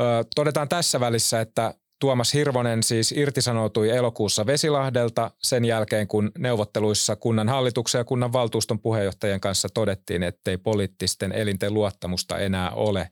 [0.00, 7.16] Ö, todetaan tässä välissä, että Tuomas Hirvonen siis irtisanoutui elokuussa Vesilahdelta sen jälkeen, kun neuvotteluissa
[7.16, 13.10] kunnan hallituksen ja kunnan valtuuston puheenjohtajien kanssa todettiin, ettei poliittisten elinten luottamusta enää ole.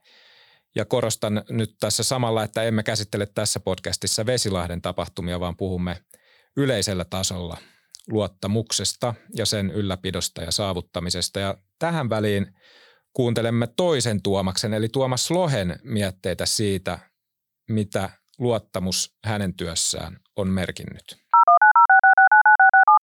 [0.74, 5.96] Ja korostan nyt tässä samalla, että emme käsittele tässä podcastissa Vesilahden tapahtumia, vaan puhumme
[6.56, 7.56] yleisellä tasolla
[8.10, 11.40] luottamuksesta ja sen ylläpidosta ja saavuttamisesta.
[11.40, 12.46] Ja tähän väliin
[13.12, 16.98] kuuntelemme toisen Tuomaksen, eli Tuomas Lohen mietteitä siitä,
[17.70, 21.04] mitä luottamus hänen työssään on merkinnyt?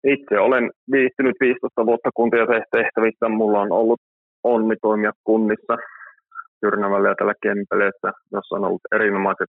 [0.04, 3.30] Itse olen viihtynyt 15 vuotta kuntia tehtävissä.
[3.30, 4.02] Mulla on ollut
[4.44, 5.78] onni toimia kunnissa
[6.62, 9.50] Tyrnävällä ja tällä Kempeleessä, jossa on ollut erinomaiset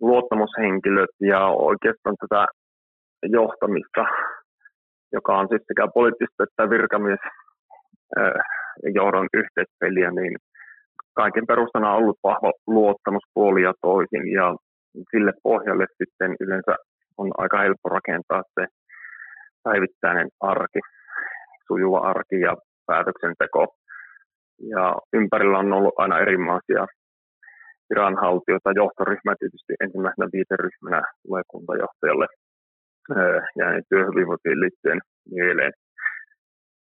[0.00, 2.46] luottamushenkilöt ja oikeastaan tätä
[3.22, 4.04] johtamista,
[5.12, 7.20] joka on siis sekä poliittista että virkamies
[8.94, 10.36] johdon yhteispeliä, niin
[11.14, 14.56] kaiken perustana on ollut vahva luottamus puolia toisin ja
[15.10, 16.76] sille pohjalle sitten yleensä
[17.18, 18.66] on aika helppo rakentaa se
[19.62, 20.80] päivittäinen arki,
[21.66, 22.56] sujuva arki ja
[22.86, 23.66] päätöksenteko.
[24.70, 26.86] Ja ympärillä on ollut aina erilaisia
[27.90, 28.72] viranhaltijoita.
[28.74, 32.26] Johtoryhmä tietysti ensimmäisenä viiteryhmänä tulee kuntajohtajalle
[33.58, 35.72] ja työhyvinvointiin liittyen mieleen.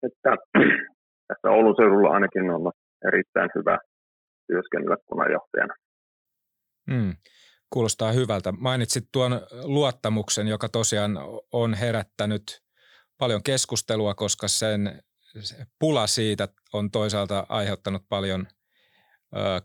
[0.02, 0.36] Että
[1.28, 2.72] tässä Oulun seudulla ainakin on
[3.08, 3.78] erittäin hyvä
[4.46, 5.74] työskennellä kunnanjohtajana.
[6.90, 7.16] Mm,
[7.70, 8.52] kuulostaa hyvältä.
[8.52, 9.32] Mainitsit tuon
[9.64, 11.18] luottamuksen, joka tosiaan
[11.52, 12.42] on herättänyt
[13.18, 15.02] paljon keskustelua, koska sen
[15.78, 18.46] pula siitä on toisaalta aiheuttanut paljon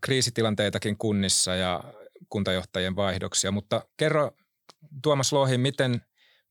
[0.01, 1.83] kriisitilanteitakin kunnissa ja
[2.29, 3.51] kuntajohtajien vaihdoksia.
[3.51, 4.31] Mutta kerro
[5.03, 6.01] Tuomas Lohi, miten,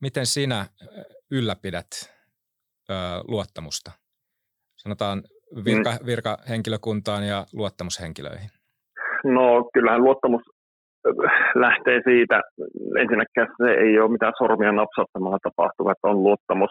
[0.01, 0.67] miten sinä
[1.31, 1.91] ylläpidät
[2.91, 2.93] ö,
[3.29, 3.91] luottamusta?
[4.77, 5.23] Sanotaan
[5.65, 6.07] virka, mm.
[6.07, 8.51] virkahenkilökuntaan ja luottamushenkilöihin?
[9.25, 10.43] No kyllähän luottamus
[11.55, 12.43] lähtee siitä,
[13.01, 16.71] ensinnäkään se ei ole mitään sormia napsauttamalla tapahtuva, että on luottamus.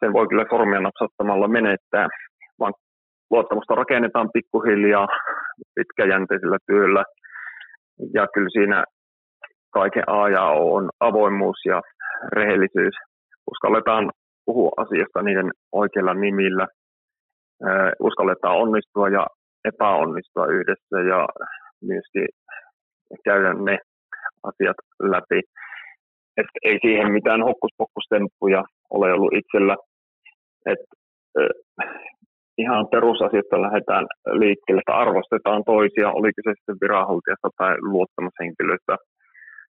[0.00, 2.08] Sen voi kyllä sormia napsauttamalla menettää,
[2.58, 2.74] vaan
[3.30, 5.08] luottamusta rakennetaan pikkuhiljaa
[5.74, 7.04] pitkäjänteisellä työllä.
[8.14, 8.84] Ja kyllä siinä
[9.78, 11.78] kaiken A ja O on avoimuus ja
[12.32, 12.96] rehellisyys.
[13.52, 14.10] Uskalletaan
[14.46, 16.66] puhua asiasta niiden oikeilla nimillä
[18.00, 19.26] uskalletaan onnistua ja
[19.70, 21.28] epäonnistua yhdessä ja
[21.90, 22.28] myöskin
[23.24, 23.78] käydä ne
[24.42, 25.40] asiat läpi.
[26.36, 29.76] Et ei siihen mitään hokkuspokkustemppuja ole ollut itsellä.
[30.66, 30.82] Et,
[32.58, 34.06] ihan perusasiasta lähdetään
[34.42, 38.96] liikkeelle, että arvostetaan toisia, oli kyse sitten viranhaltijasta tai luottamushenkilöstä.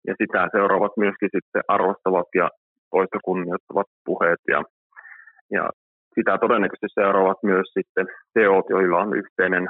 [0.07, 2.49] Ja sitä seuraavat myöskin sitten arvostavat ja
[2.91, 4.63] toista kunnioittavat puheet ja,
[5.51, 5.69] ja
[6.15, 9.69] sitä todennäköisesti seuraavat myös sitten teot, joilla on yhteinen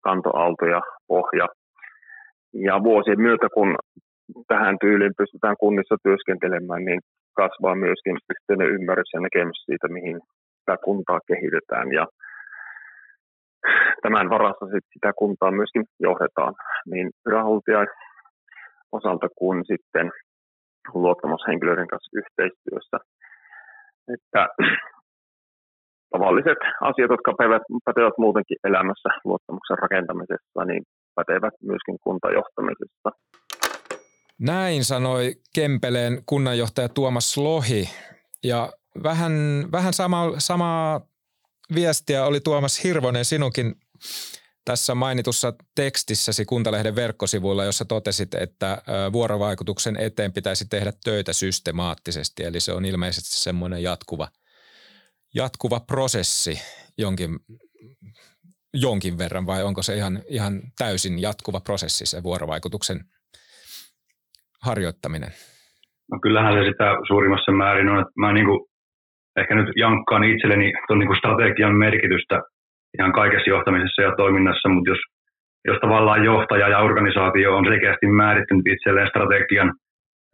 [0.00, 1.46] kantoalto ja pohja.
[2.52, 3.76] Ja vuosien myötä, kun
[4.48, 7.00] tähän tyyliin pystytään kunnissa työskentelemään, niin
[7.36, 10.20] kasvaa myöskin yhteinen ymmärrys ja näkemys siitä, mihin
[10.58, 11.92] sitä kuntaa kehitetään.
[11.92, 12.06] Ja
[14.02, 16.54] tämän varassa sit sitä kuntaa myöskin johdetaan
[16.86, 17.86] niin viranhaltijan
[18.96, 20.06] osalta kuin sitten
[20.94, 22.96] luottamushenkilöiden kanssa yhteistyössä.
[24.14, 24.42] Että
[26.14, 30.82] tavalliset asiat, jotka pätevät, pätevät muutenkin elämässä luottamuksen rakentamisessa, niin
[31.14, 33.10] pätevät myöskin kuntajohtamisessa.
[34.40, 37.84] Näin sanoi Kempeleen kunnanjohtaja Tuomas Lohi.
[38.44, 39.32] Ja vähän,
[39.72, 41.00] vähän sama, samaa
[41.74, 43.74] viestiä oli Tuomas Hirvonen sinunkin
[44.64, 52.44] tässä mainitussa tekstissäsi Kuntalehden verkkosivuilla, jossa totesit, että vuorovaikutuksen eteen pitäisi tehdä töitä systemaattisesti.
[52.44, 54.28] Eli se on ilmeisesti semmoinen jatkuva–
[55.34, 56.54] jatkuva prosessi
[56.98, 57.30] jonkin,
[58.74, 62.98] jonkin verran vai onko se ihan, ihan täysin jatkuva prosessi se vuorovaikutuksen
[64.62, 65.32] harjoittaminen?
[66.12, 68.60] No kyllähän se sitä suurimmassa määrin on, että mä niin kuin,
[69.40, 72.36] ehkä nyt jankkaan itselleni tuon niin strategian merkitystä
[72.98, 75.02] ihan kaikessa johtamisessa ja toiminnassa, mutta jos,
[75.68, 79.72] jos tavallaan johtaja ja organisaatio on selkeästi määrittänyt itselleen strategian,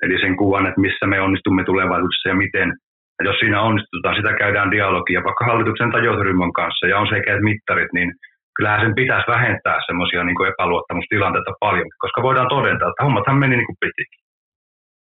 [0.02, 2.68] eli sen kuvan, että missä me onnistumme tulevaisuudessa ja miten,
[3.18, 7.40] ja jos siinä onnistutaan, sitä käydään dialogia vaikka hallituksen tai johtoryhmän kanssa ja on selkeät
[7.40, 8.10] mittarit, niin
[8.56, 13.66] kyllähän sen pitäisi vähentää semmoisia niin epäluottamustilanteita paljon, koska voidaan todeta, että hommathan meni niin
[13.66, 14.20] kuin pitikin.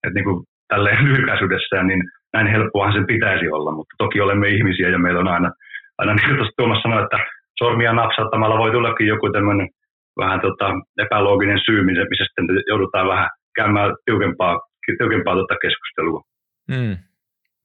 [0.03, 4.89] Että niin kuin tälleen lyhykäisyydessään, niin näin helppoahan sen pitäisi olla, mutta toki olemme ihmisiä
[4.89, 5.49] ja meillä on aina,
[5.97, 7.17] aina niin kuin tuossa Tuomas sanoi, että
[7.57, 9.69] sormia napsauttamalla voi tullakin joku tämmöinen
[10.17, 10.67] vähän tota,
[11.05, 14.59] epälooginen syy, missä sitten joudutaan vähän käymään tiukempaa,
[14.97, 16.21] tiukempaa tota keskustelua.
[16.67, 16.97] Mm.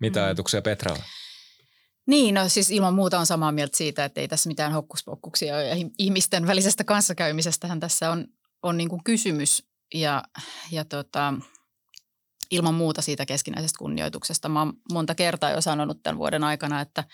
[0.01, 0.25] Mitä mm.
[0.27, 0.99] ajatuksia Petra on?
[2.07, 5.75] Niin, no siis ilman muuta on samaa mieltä siitä, että ei tässä mitään hokkuspokkuksia ja
[5.99, 8.25] ihmisten välisestä kanssakäymisestähän tässä on,
[8.63, 9.69] on niin kuin kysymys.
[9.95, 10.23] ja,
[10.73, 11.35] ja tota,
[12.51, 14.49] ilman muuta siitä keskinäisestä kunnioituksesta.
[14.49, 17.05] Mä oon monta kertaa jo sanonut tämän vuoden aikana, että,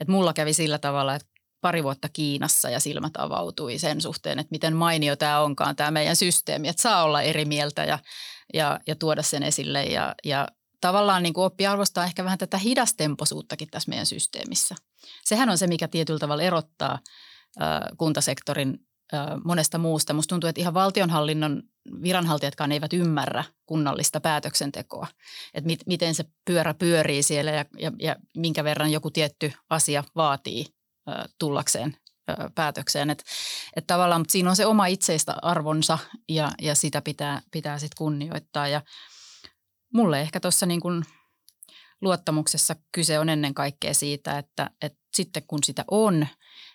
[0.00, 1.29] että mulla kävi sillä tavalla, että
[1.60, 6.16] pari vuotta Kiinassa ja silmät avautui sen suhteen, että miten mainio tämä onkaan tämä meidän
[6.16, 7.98] systeemi, että saa olla eri mieltä ja,
[8.54, 10.48] ja, ja tuoda sen esille ja, ja
[10.80, 14.74] tavallaan niin kuin oppi arvostaa ehkä vähän tätä hidastempoisuuttakin tässä meidän systeemissä.
[15.24, 16.98] Sehän on se, mikä tietyllä tavalla erottaa
[17.62, 18.78] äh, kuntasektorin
[19.14, 20.12] äh, monesta muusta.
[20.12, 21.62] Musta tuntuu, että ihan valtionhallinnon
[22.02, 25.06] viranhaltijatkaan eivät ymmärrä kunnallista päätöksentekoa,
[25.54, 30.04] että mit, miten se pyörä pyörii siellä ja, ja, ja minkä verran joku tietty asia
[30.16, 30.66] vaatii
[31.38, 31.96] tullakseen
[32.54, 33.10] päätökseen.
[33.10, 33.24] Että
[33.76, 37.96] et tavallaan mutta siinä on se oma itseistä arvonsa ja, ja sitä pitää, pitää sitten
[37.98, 38.68] kunnioittaa.
[38.68, 38.82] Ja
[39.94, 41.04] mulle ehkä tuossa niin kuin
[42.00, 46.26] luottamuksessa kyse on ennen kaikkea siitä, että, että sitten kun sitä on,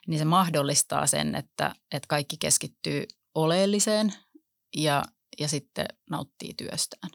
[0.07, 3.03] niin se mahdollistaa sen, että, että kaikki keskittyy
[3.35, 4.13] oleelliseen
[4.77, 5.03] ja,
[5.39, 7.09] ja sitten nauttii työstään.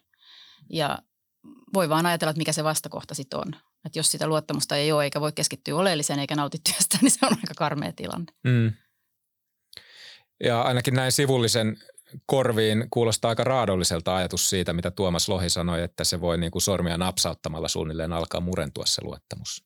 [0.72, 0.98] Ja
[1.74, 3.56] voi vaan ajatella, että mikä se vastakohta sitten on.
[3.84, 7.26] Että jos sitä luottamusta ei ole eikä voi keskittyä oleelliseen eikä nauti työstään, niin se
[7.26, 8.32] on aika karmea tilanne.
[8.44, 8.72] Mm.
[10.44, 11.76] Ja ainakin näin sivullisen
[12.26, 16.62] korviin kuulostaa aika raadolliselta ajatus siitä, mitä Tuomas Lohi sanoi, että se voi niin kuin
[16.62, 19.64] sormia napsauttamalla suunnilleen alkaa murentua se luottamus.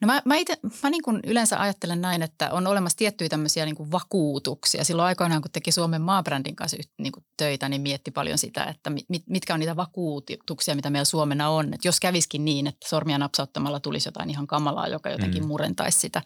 [0.00, 3.64] No mä, mä, ite, mä niin kuin yleensä ajattelen näin, että on olemassa tiettyjä tämmöisiä
[3.64, 4.84] niin kuin vakuutuksia.
[4.84, 8.90] Silloin aikoinaan, kun teki Suomen maabrändin kanssa niin kuin töitä, niin mietti paljon sitä, että
[8.90, 11.74] mit, mitkä on niitä vakuutuksia, mitä meillä Suomena on.
[11.74, 15.48] Että jos käviskin niin, että sormia napsauttamalla tulisi jotain ihan kamalaa, joka jotenkin mm.
[15.48, 16.22] murentaisi sitä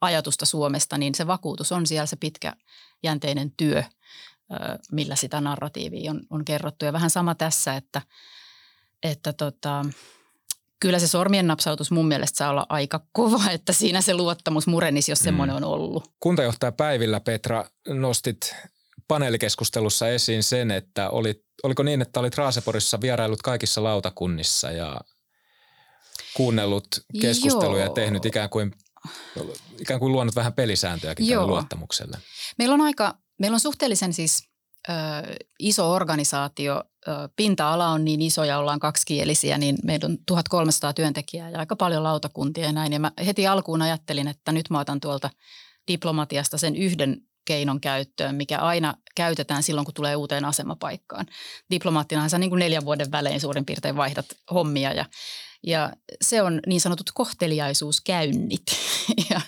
[0.00, 3.82] ajatusta Suomesta, niin se vakuutus on siellä se pitkäjänteinen työ–
[4.92, 6.84] millä sitä narratiivia on, on kerrottu.
[6.84, 8.02] Ja vähän sama tässä, että,
[9.02, 9.84] että tota,
[10.80, 15.12] kyllä se sormien napsautus mun mielestä saa olla aika kova, että siinä se luottamus murenisi,
[15.12, 15.62] jos semmoinen mm.
[15.62, 16.10] on ollut.
[16.20, 18.54] Kuntajohtaja Päivillä, Petra, nostit
[19.08, 25.00] paneelikeskustelussa esiin sen, että olit, oliko niin, että olit Raaseporissa vierailut kaikissa lautakunnissa ja
[26.34, 26.86] kuunnellut
[27.20, 28.72] keskusteluja ja tehnyt ikään kuin,
[29.80, 32.18] ikään kuin luonut vähän pelisääntöjäkin tälle luottamukselle.
[32.58, 34.48] Meillä on aika Meillä on suhteellisen siis
[34.88, 34.92] ö,
[35.58, 36.82] iso organisaatio.
[37.36, 42.02] Pinta-ala on niin iso ja ollaan kaksikielisiä, niin meillä on 1300 työntekijää ja aika paljon
[42.02, 42.92] lautakuntia ja näin.
[42.92, 45.30] Ja mä heti alkuun ajattelin, että nyt mä otan tuolta
[45.88, 51.26] diplomatiasta sen yhden keinon käyttöön, mikä aina käytetään silloin, kun tulee uuteen asemapaikkaan.
[51.70, 55.04] Diplomaattinahan sä niin kuin neljän vuoden välein suurin piirtein vaihdat hommia ja,
[55.66, 58.62] ja se on niin sanotut kohteliaisuuskäynnit.
[59.30, 59.40] Ja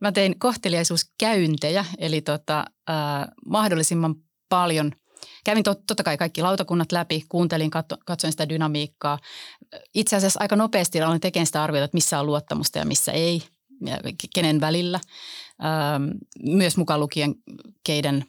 [0.00, 2.96] mä tein kohteliaisuuskäyntejä, eli tota, äh,
[3.46, 4.14] mahdollisimman
[4.48, 4.92] paljon–
[5.44, 9.18] Kävin tot, totta kai kaikki lautakunnat läpi, kuuntelin, katso, katsoin sitä dynamiikkaa.
[9.94, 13.42] Itse asiassa aika nopeasti aloin tekemään sitä arviota, että missä on luottamusta ja missä ei,
[13.86, 13.98] ja
[14.34, 15.00] kenen välillä.
[16.42, 17.34] Myös mukaan lukien
[17.84, 18.24] keiden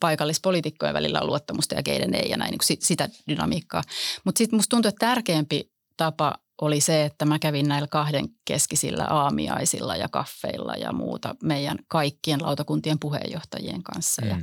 [0.00, 3.82] paikallispoliitikkojen välillä on luottamusta ja keiden ei ja näin niin sitä dynamiikkaa.
[4.24, 9.04] Mutta sitten musta tuntuu, että tärkeämpi tapa oli se, että mä kävin näillä kahden keskisillä
[9.04, 14.28] aamiaisilla ja kaffeilla ja muuta meidän kaikkien lautakuntien puheenjohtajien kanssa mm.
[14.28, 14.38] ja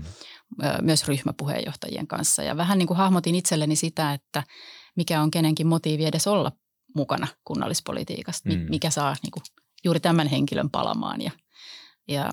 [0.82, 2.43] myös ryhmäpuheenjohtajien kanssa.
[2.43, 4.43] Ja vähän niin kuin hahmotin itselleni sitä, että
[4.95, 6.52] mikä on kenenkin motiivi edes olla
[6.95, 8.65] mukana kunnallispolitiikasta, mm.
[8.69, 9.43] mikä saa niin kuin
[9.84, 11.21] juuri tämän henkilön palamaan.
[11.21, 11.32] Ja,
[12.08, 12.32] ja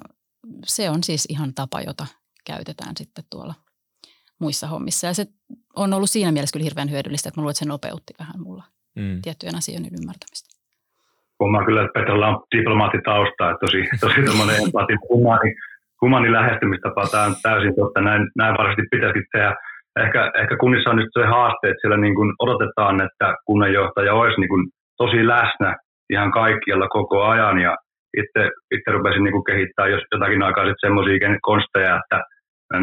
[0.67, 2.07] se on siis ihan tapa, jota
[2.45, 3.55] käytetään sitten tuolla
[4.39, 5.07] muissa hommissa.
[5.07, 5.27] Ja se
[5.77, 8.65] on ollut siinä mielessä kyllä hirveän hyödyllistä, että mä luulen, että se nopeutti vähän mulla–
[8.97, 9.19] mm.
[9.25, 10.49] tiettyjen asioiden ymmärtämistä.
[11.41, 15.51] Huomaan kyllä, että Petralla on diplomaattitausta, että tosi, tosi tämmöinen empaatin humani,
[16.01, 17.03] humani lähestymistapa.
[17.11, 18.01] Tämä on täysin totta.
[18.01, 19.55] Näin, näin varmasti pitäisi tehdä.
[20.05, 24.41] Ehkä, ehkä kunnissa on nyt se haaste, että siellä niin kuin odotetaan, että kunnanjohtaja olisi
[24.41, 24.65] niin kuin
[24.97, 25.71] tosi läsnä
[26.11, 27.59] ihan kaikkialla koko ajan.
[27.67, 27.77] Ja
[28.21, 28.43] itse,
[28.75, 32.19] itse rupesin niin kuin kehittää jos jotakin aikaa sitten semmoisia konsteja, että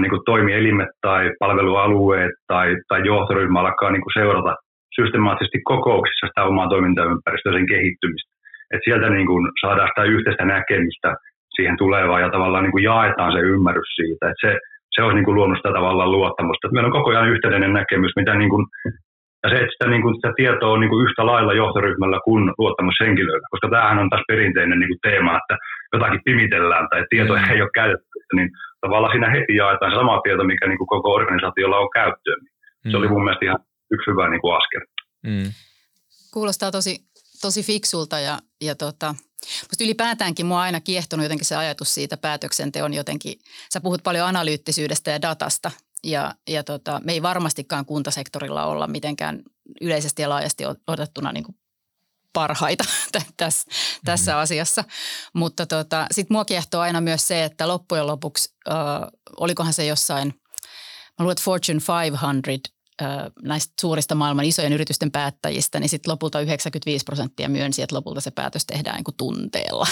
[0.02, 4.56] niin kuin toimielimet tai palvelualueet tai, tai johtoryhmä alkaa niin kuin seurata
[5.00, 8.32] systemaattisesti kokouksissa sitä omaa toimintaympäristöä, sen kehittymistä.
[8.74, 11.10] Et sieltä niin kuin saadaan sitä yhteistä näkemystä
[11.56, 14.30] siihen tulevaan ja tavallaan niin kuin jaetaan se ymmärrys siitä.
[14.30, 14.52] Et se,
[14.96, 16.68] se olisi niin kuin luonut sitä tavallaan luottamusta.
[16.68, 18.66] Et meillä on koko ajan yhteinen näkemys, mitä niin kuin,
[19.44, 22.44] ja se, että sitä, niin kuin, sitä tietoa on niin kuin yhtä lailla johtoryhmällä kuin
[22.58, 25.56] luottamushenkilöillä, koska tämähän on taas perinteinen niin kuin teema, että
[25.94, 27.52] jotakin pimitellään tai tietoja mm.
[27.52, 28.50] ei ole käytettävissä, niin
[28.82, 32.42] tavallaan siinä heti jaetaan se sama tieto, mikä niin kuin koko organisaatiolla on käyttöön.
[32.92, 33.14] Se oli mm.
[33.14, 33.60] mun mielestä ihan
[33.92, 34.82] yksi hyvä niin kuin askel.
[35.24, 35.54] Mm.
[36.34, 37.06] Kuulostaa tosi,
[37.42, 39.16] tosi fiksulta ja, ja tota,
[39.46, 43.40] Musta ylipäätäänkin mua on aina kiehtonut jotenkin se ajatus siitä päätöksenteon jotenkin.
[43.74, 45.72] Sä puhut paljon analyyttisyydestä ja datasta
[46.04, 49.44] ja, ja tota, me ei varmastikaan kuntasektorilla olla mitenkään
[49.82, 51.56] yleisesti ja laajasti otettuna niin kuin
[52.34, 52.84] parhaita
[53.38, 53.72] tässä,
[54.06, 54.42] tässä mm-hmm.
[54.42, 54.84] asiassa.
[55.34, 58.76] Mutta tota, sitten mua kiehtoo aina myös se, että loppujen lopuksi, äh,
[59.38, 60.34] olikohan se jossain–
[61.20, 62.42] Mä luulen, että Fortune 500
[63.44, 68.32] näistä suurista maailman isojen yritysten päättäjistä, niin sitten lopulta 95 prosenttia myönsi, että lopulta se
[68.32, 69.88] päätös tehdään niin kuin tunteella.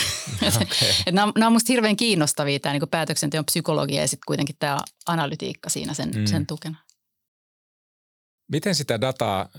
[0.48, 0.90] Okay.
[1.08, 4.78] Et nämä, nämä on minusta hirveän kiinnostavia, tämä niin päätöksenteon psykologia ja sitten kuitenkin tämä
[5.08, 6.26] analytiikka siinä sen, mm.
[6.26, 6.78] sen tukena.
[8.52, 9.50] Miten sitä dataa,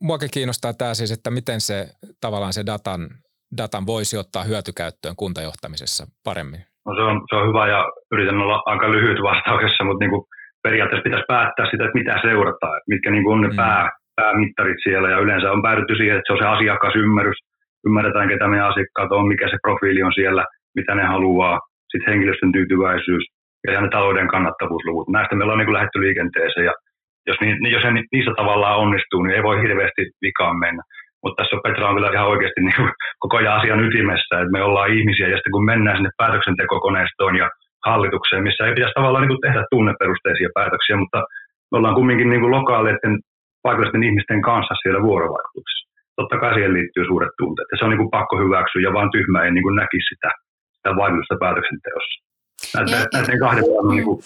[0.00, 1.88] muakin kiinnostaa tämä siis, että miten se
[2.20, 3.08] tavallaan se datan,
[3.56, 6.60] datan voisi ottaa hyötykäyttöön kuntajohtamisessa paremmin?
[6.86, 10.24] No se, on, se on hyvä ja yritän olla aika lyhyt vastauksessa, mutta niin kuin
[10.62, 13.56] periaatteessa pitäisi päättää sitä, että mitä seurataan, että mitkä niin on ne mm.
[13.56, 17.40] pää, päämittarit siellä ja yleensä on päädytty siihen, että se on se asiakasymmärrys,
[17.86, 20.44] ymmärretään ketä meidän asiakkaat on, mikä se profiili on siellä,
[20.78, 23.24] mitä ne haluaa, sitten henkilöstön tyytyväisyys
[23.66, 25.08] ja ne talouden kannattavuusluvut.
[25.08, 26.74] Näistä meillä on niin kuin lähdetty liikenteeseen ja
[27.26, 30.82] jos, ni, jos ne niissä tavallaan onnistuu, niin ei voi hirveästi vikaan mennä.
[31.22, 32.90] Mutta tässä on Petra on kyllä ihan oikeasti niin kuin
[33.22, 37.50] koko ajan asian ytimessä, että me ollaan ihmisiä ja sitten kun mennään sinne päätöksentekokoneistoon ja
[37.86, 41.18] hallitukseen, missä ei pitäisi tavallaan niin kuin tehdä tunneperusteisia päätöksiä, mutta
[41.70, 43.14] me ollaan kumminkin niin kuin lokaaleiden
[43.62, 45.84] paikallisten ihmisten kanssa siellä vuorovaikutuksessa.
[46.16, 47.68] Totta kai siihen liittyy suuret tunteet.
[47.72, 50.30] Ja se on niin kuin pakko hyväksyä ja vaan tyhmä ei niin kuin näkisi sitä,
[50.76, 52.16] sitä vaikutusta päätöksenteossa.
[53.12, 54.18] Näiden, kahden niin kuin,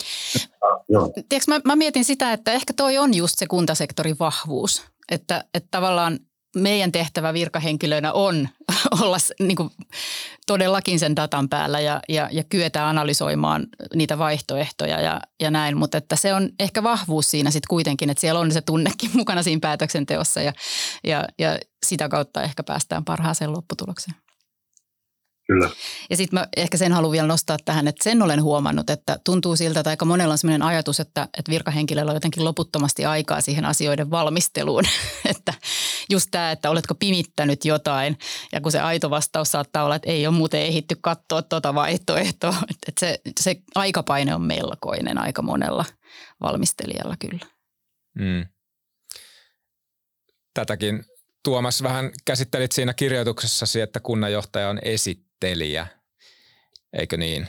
[1.28, 4.92] Tiedätkö, mä, mä mietin sitä, että ehkä toi on just se kuntasektorin vahvuus.
[5.12, 6.18] Että, että tavallaan
[6.56, 8.48] meidän tehtävä virkahenkilöinä on
[9.00, 9.70] olla niin kuin
[10.46, 15.76] todellakin sen datan päällä ja, ja, ja kyetä analysoimaan niitä vaihtoehtoja ja, ja näin.
[15.76, 19.42] Mutta että se on ehkä vahvuus siinä sitten kuitenkin, että siellä on se tunnekin mukana
[19.42, 20.52] siinä päätöksenteossa ja,
[21.04, 24.21] ja, ja sitä kautta ehkä päästään parhaaseen lopputulokseen.
[25.52, 25.70] Kyllä.
[26.10, 29.56] Ja sitten mä ehkä sen haluan vielä nostaa tähän, että sen olen huomannut, että tuntuu
[29.56, 33.64] siltä, että aika monella on sellainen ajatus, että, että virkahenkilöllä on jotenkin loputtomasti aikaa siihen
[33.64, 34.84] asioiden valmisteluun.
[35.30, 35.54] että
[36.10, 38.18] just tämä, että oletko pimittänyt jotain
[38.52, 42.54] ja kun se aito vastaus saattaa olla, että ei ole muuten ehitty katsoa tuota vaihtoehtoa.
[42.88, 45.84] Että se, se aikapaine on melkoinen aika monella
[46.40, 47.46] valmistelijalla kyllä.
[48.14, 48.46] Mm.
[50.54, 51.04] Tätäkin
[51.44, 54.78] Tuomas vähän käsittelit siinä kirjoituksessasi, että kunnanjohtaja on
[55.42, 55.86] esittelijä,
[56.92, 57.48] eikö niin?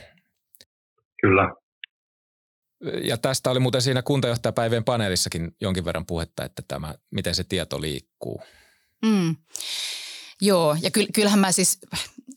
[1.20, 1.54] Kyllä.
[3.02, 7.80] Ja tästä oli muuten siinä kuntajohtajapäivien paneelissakin jonkin verran puhetta, että tämä, miten se tieto
[7.80, 8.42] liikkuu.
[9.04, 9.36] Mm.
[10.40, 11.78] Joo, ja kyllähän mä siis,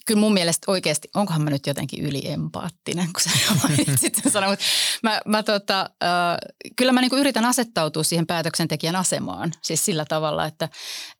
[0.05, 3.29] kyllä mun mielestä oikeasti, onkohan mä nyt jotenkin yliempaattinen, kun sä
[3.63, 4.65] mainitsit sen sanon, mutta
[5.03, 6.37] mä, mä tota, äh,
[6.75, 10.69] kyllä mä niinku yritän asettautua siihen päätöksentekijän asemaan, siis sillä tavalla, että,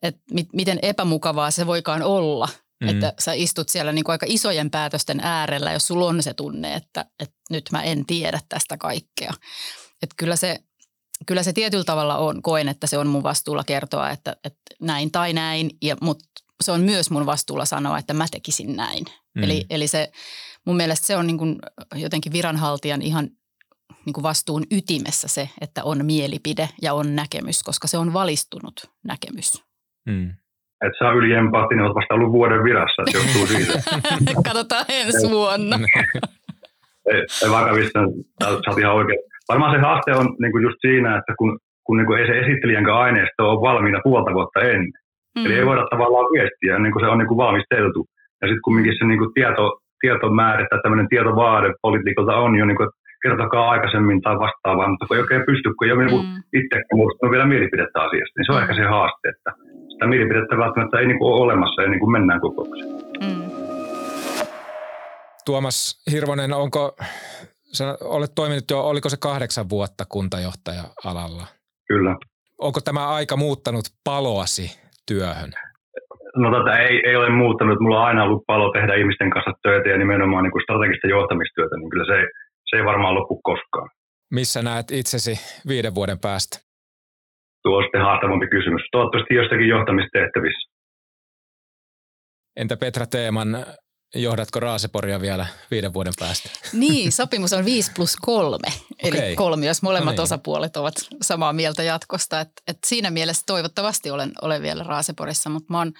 [0.02, 2.48] että mit, miten epämukavaa se voikaan olla,
[2.80, 2.88] mm.
[2.88, 7.04] että sä istut siellä niinku aika isojen päätösten äärellä, jos sulla on se tunne, että,
[7.20, 9.32] että nyt mä en tiedä tästä kaikkea.
[10.02, 10.58] Että kyllä se,
[11.26, 15.10] kyllä se tietyllä tavalla on, koen, että se on mun vastuulla kertoa, että, että näin
[15.10, 16.24] tai näin, ja, mutta
[16.60, 19.04] se on myös mun vastuulla sanoa, että mä tekisin näin.
[19.34, 19.42] Mm.
[19.42, 20.12] Eli, eli se,
[20.66, 21.58] mun mielestä se on niin kuin
[21.94, 23.30] jotenkin viranhaltijan ihan
[24.06, 28.90] niin kuin vastuun ytimessä se, että on mielipide ja on näkemys, koska se on valistunut
[29.04, 29.64] näkemys.
[30.06, 30.34] Mm.
[30.84, 33.72] Et sä yli empaattinen, olet vasta ollut vuoden virassa, että johtuu siitä.
[34.48, 35.76] Katsotaan ensi vuonna.
[37.12, 37.98] ei, ei vakavissa,
[38.42, 39.18] sä ihan oikein.
[39.48, 42.38] Varmaan se haaste on niin kuin just siinä, että kun, kun niin kuin ei se
[42.38, 44.92] esittelijän aineisto on valmiina puolta vuotta ennen,
[45.38, 45.46] Mm.
[45.46, 48.00] Eli ei voida tavallaan viestiä niin kuin se on niin kuin valmisteltu.
[48.40, 49.64] Ja sitten kumminkin se niin kuin tieto,
[50.00, 52.88] tietomäärä tai tämmöinen tietovaade poliitikolta on jo, niin kuin,
[53.22, 56.42] kertokaa aikaisemmin tai vastaavaa, mutta kun ei oikein pysty, kun ei ole niin mm.
[56.60, 58.62] itse muodostunut vielä mielipidettä asiasta, niin se on mm.
[58.62, 59.50] ehkä se haaste, että
[59.92, 62.90] sitä mielipidettä välttämättä ei niin kuin ole olemassa ennen kuin mennään kokoukseen.
[63.24, 63.50] Mm.
[65.46, 66.96] Tuomas Hirvonen, onko,
[67.76, 71.46] sä olet toiminut jo, oliko se kahdeksan vuotta kuntajohtaja-alalla?
[71.88, 72.16] Kyllä.
[72.58, 75.52] Onko tämä aika muuttanut paloasi työhön?
[76.36, 77.80] No tota, ei, ei ole muuttanut.
[77.80, 81.76] Mulla on aina ollut palo tehdä ihmisten kanssa töitä ja nimenomaan niin kuin strategista johtamistyötä,
[81.76, 82.18] niin kyllä se,
[82.70, 83.88] se ei varmaan loppu koskaan.
[84.30, 86.58] Missä näet itsesi viiden vuoden päästä?
[87.62, 88.82] Tuo on sitten haastavampi kysymys.
[88.92, 90.68] Toivottavasti jostakin johtamistehtävissä.
[92.56, 93.66] Entä Petra Teeman,
[94.14, 96.48] Johdatko Raaseporia vielä viiden vuoden päästä?
[96.72, 98.58] Niin, sopimus on 5 plus 3,
[99.02, 99.34] eli okay.
[99.34, 100.22] kolmi, jos molemmat no niin.
[100.22, 102.40] osapuolet ovat samaa mieltä jatkosta.
[102.40, 105.92] Et, et siinä mielessä toivottavasti olen, olen vielä Raaseporissa, mutta mä oon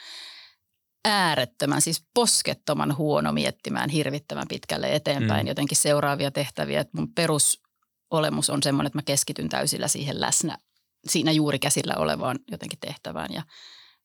[1.09, 5.49] äärettömän, siis poskettoman huono miettimään hirvittävän pitkälle eteenpäin mm.
[5.49, 6.81] jotenkin seuraavia tehtäviä.
[6.81, 10.59] Et mun perusolemus on semmoinen, että mä keskityn täysillä siihen läsnä,
[11.07, 13.43] siinä juuri käsillä olevaan jotenkin tehtävään ja,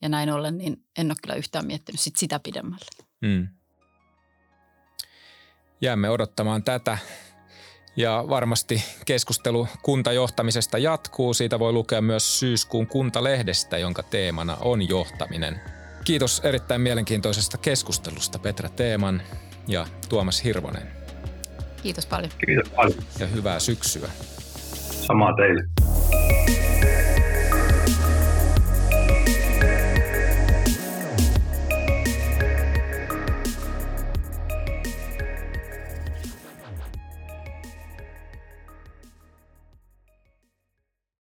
[0.01, 3.05] ja näin ollen, niin en ole kyllä yhtään miettinyt sit sitä pidemmälle.
[3.21, 3.47] Mm
[5.83, 6.97] jäämme odottamaan tätä.
[7.95, 11.33] Ja varmasti keskustelu kuntajohtamisesta jatkuu.
[11.33, 15.61] Siitä voi lukea myös syyskuun kuntalehdestä, jonka teemana on johtaminen.
[16.03, 19.21] Kiitos erittäin mielenkiintoisesta keskustelusta Petra Teeman
[19.67, 20.87] ja Tuomas Hirvonen.
[21.83, 22.31] Kiitos paljon.
[22.45, 22.99] Kiitos paljon.
[23.19, 24.09] Ja hyvää syksyä.
[25.07, 25.63] Samaa teille.